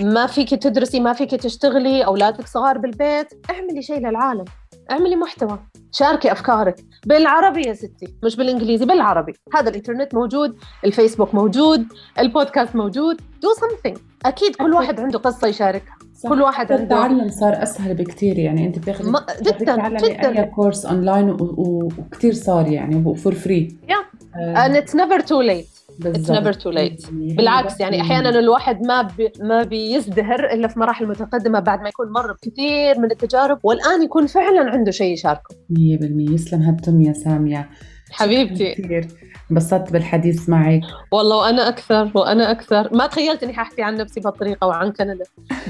ما 0.00 0.26
فيك 0.26 0.50
تدرسي 0.54 1.00
ما 1.00 1.12
فيك 1.12 1.30
تشتغلي 1.30 2.04
أولادك 2.04 2.46
صغار 2.46 2.78
بالبيت 2.78 3.26
اعملي 3.50 3.82
شيء 3.82 3.98
للعالم. 4.08 4.44
اعملي 4.90 5.16
محتوى. 5.16 5.58
شاركي 5.92 6.32
أفكارك. 6.32 6.74
بالعربي 7.06 7.62
يا 7.62 7.74
ستي 7.74 8.14
مش 8.24 8.36
بالإنجليزي 8.36 8.84
بالعربي. 8.84 9.32
هذا 9.54 9.68
الإنترنت 9.70 10.14
موجود 10.14 10.56
الفيسبوك 10.84 11.34
موجود 11.34 11.86
البودكاست 12.18 12.76
موجود. 12.76 13.20
do 13.42 13.48
something. 13.48 13.98
أكيد 14.26 14.56
كل. 14.56 14.72
واحد 14.72 15.00
عنده 15.00 15.18
قصة 15.18 15.48
يشاركها 15.48 15.96
صح. 16.22 16.28
كل 16.28 16.42
واحد 16.42 16.72
عنده 16.72 16.84
التعلم 16.84 17.28
صار 17.30 17.62
أسهل 17.62 17.94
بكثير 17.94 18.38
يعني 18.38 18.66
أنت 18.66 18.78
بتاخذي 18.78 19.12
بتقدري 19.40 19.64
جداً، 19.64 20.08
جداً. 20.30 20.38
أي 20.42 20.44
كورس 20.44 20.86
اونلاين 20.86 21.30
و- 21.30 21.34
و- 21.36 21.88
وكثير 21.98 22.32
صار 22.32 22.66
يعني 22.68 22.96
و 23.06 23.13
for 23.13 23.34
free 23.34 23.76
Yeah. 23.88 24.82
it's 24.82 24.94
never 24.94 25.22
too 25.22 25.42
late 25.50 25.72
بالضبط. 25.98 26.38
never 26.38 26.56
too 26.58 26.72
late. 26.74 27.10
هي 27.12 27.34
بالعكس 27.36 27.80
يعني 27.80 28.00
أحيانا 28.00 28.28
الواحد 28.28 28.86
ما 28.86 29.02
بي 29.02 29.32
ما 29.40 29.62
بيزدهر 29.62 30.44
إلا 30.52 30.68
في 30.68 30.78
مراحل 30.80 31.06
متقدمة 31.06 31.60
بعد 31.60 31.80
ما 31.82 31.88
يكون 31.88 32.12
مر 32.12 32.32
بكثير 32.32 32.98
من 32.98 33.10
التجارب 33.10 33.58
والآن 33.62 34.02
يكون 34.02 34.26
فعلا 34.26 34.70
عنده 34.70 34.90
شيء 34.90 35.12
يشاركه 35.12 35.54
100% 35.70 36.30
يسلم 36.34 36.60
هالتم 36.62 37.00
يا 37.02 37.12
سامية 37.12 37.70
حبيبتي 38.10 38.74
كثير 38.74 39.08
انبسطت 39.52 39.92
بالحديث 39.92 40.48
معك. 40.48 40.80
والله 41.10 41.36
وأنا 41.36 41.68
أكثر 41.68 42.10
وأنا 42.14 42.50
أكثر. 42.50 42.88
ما 42.96 43.06
تخيلت 43.06 43.42
إني 43.42 43.52
حأحكي 43.54 43.82
عن 43.82 43.94
نفسي 43.94 44.20
بهالطريقه 44.20 44.66
وعن 44.66 44.92
كندا. 44.92 45.24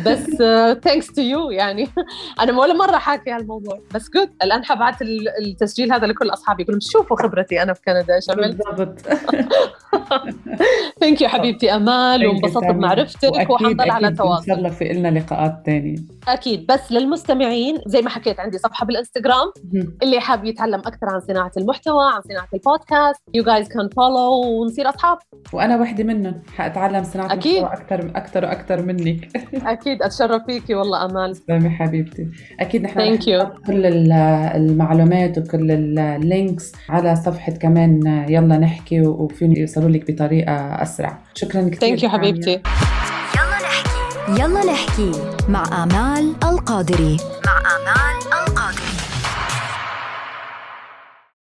بس 0.06 0.26
thanks 0.84 1.06
to 1.12 1.22
you 1.22 1.50
يعني. 1.50 1.88
أنا 2.40 2.58
ولا 2.58 2.74
مرة 2.74 2.98
حاكي 2.98 3.30
عن 3.30 3.40
الموضوع 3.40 3.80
بس 3.94 4.10
good 4.10 4.30
الآن 4.42 4.64
حبعت 4.64 5.02
ال- 5.02 5.28
التسجيل 5.46 5.92
هذا 5.92 6.06
لكل 6.06 6.30
أصحابي. 6.30 6.62
يقولون 6.62 6.80
شوفوا 6.80 7.16
خبرتي 7.22 7.62
أنا 7.62 7.72
في 7.72 7.80
كندا 7.86 8.14
إيش 8.14 8.30
عملت؟ 8.30 8.56
بالضبط. 8.66 8.98
thank 11.02 11.20
you 11.22 11.28
حبيبتي. 11.28 11.70
أمال 11.74 12.26
وانبسطت. 12.26 12.64
بمعرفتك 12.70 13.50
وحنضل 13.50 13.90
على 13.90 14.06
أكيد 14.06 14.20
إن 14.20 14.26
تواصل 14.26 14.46
شاء 14.46 14.58
الله 14.58 14.68
في 14.70 14.84
لنا 14.92 15.08
لقاءات 15.18 15.62
ثانية 15.66 15.96
أكيد. 16.28 16.66
بس 16.66 16.92
للمستمعين 16.92 17.78
زي 17.86 18.02
ما 18.02 18.10
حكيت 18.10 18.40
عندي 18.40 18.58
صفحة 18.58 18.86
بالإنستغرام 18.86 19.52
اللي 20.02 20.20
حاب 20.20 20.44
يتعلم 20.44 20.78
أكثر 20.80 21.06
عن 21.08 21.20
صناعة 21.20 21.50
المحتوى 21.56 22.04
عن 22.14 22.20
صناعة 22.28 22.48
البودكاست 22.54 23.20
you 23.34 23.44
guys 23.44 23.68
can 23.68 23.88
follow 23.88 24.32
ونصير 24.60 24.88
أصحاب. 24.88 25.18
وأنا 25.52 25.76
وحدة 25.80 26.04
منهم. 26.04 26.42
حأتعلم 26.56 27.04
صناعة 27.04 27.32
أكيد. 27.32 27.62
محتوى 27.62 27.72
أكثر 27.82 28.10
أكثر 28.16 28.44
وأكثر 28.44 28.82
منك. 28.82 29.28
أكيد. 29.74 30.02
أتشرف 30.02 30.42
فيكي 30.46 30.74
والله 30.74 31.04
أمال. 31.04 31.36
تسلمي 31.36 31.70
حبيبتي. 31.70 32.26
أكيد 32.60 32.82
نحن 32.82 33.18
you. 33.18 33.28
نحط 33.28 33.58
كل 33.66 33.86
ال- 33.86 34.12
المعلومات 34.56 35.38
وكل 35.38 35.70
ال 35.98 36.11
links 36.11 36.72
على 36.88 37.16
صفحة 37.16 37.52
كمان. 37.52 38.24
يلا 38.28 38.58
نحكي 38.58 39.00
وفيهم 39.00 39.52
يوصلوا 39.56 39.88
لك 39.90 40.10
بطريقة 40.12 40.52
أسرع. 40.92 41.18
شكرا 41.34 41.68
كثير 41.68 41.80
ثانك 41.80 42.02
يو. 42.02 42.10
حبيبتي. 42.10 42.50
يلا 43.36 43.58
نحكي. 43.62 44.40
يلا 44.40 44.72
نحكي 44.72 45.12
مع 45.48 45.82
آمال 45.82 46.34
القادري. 46.44 47.16
مع 47.46 47.76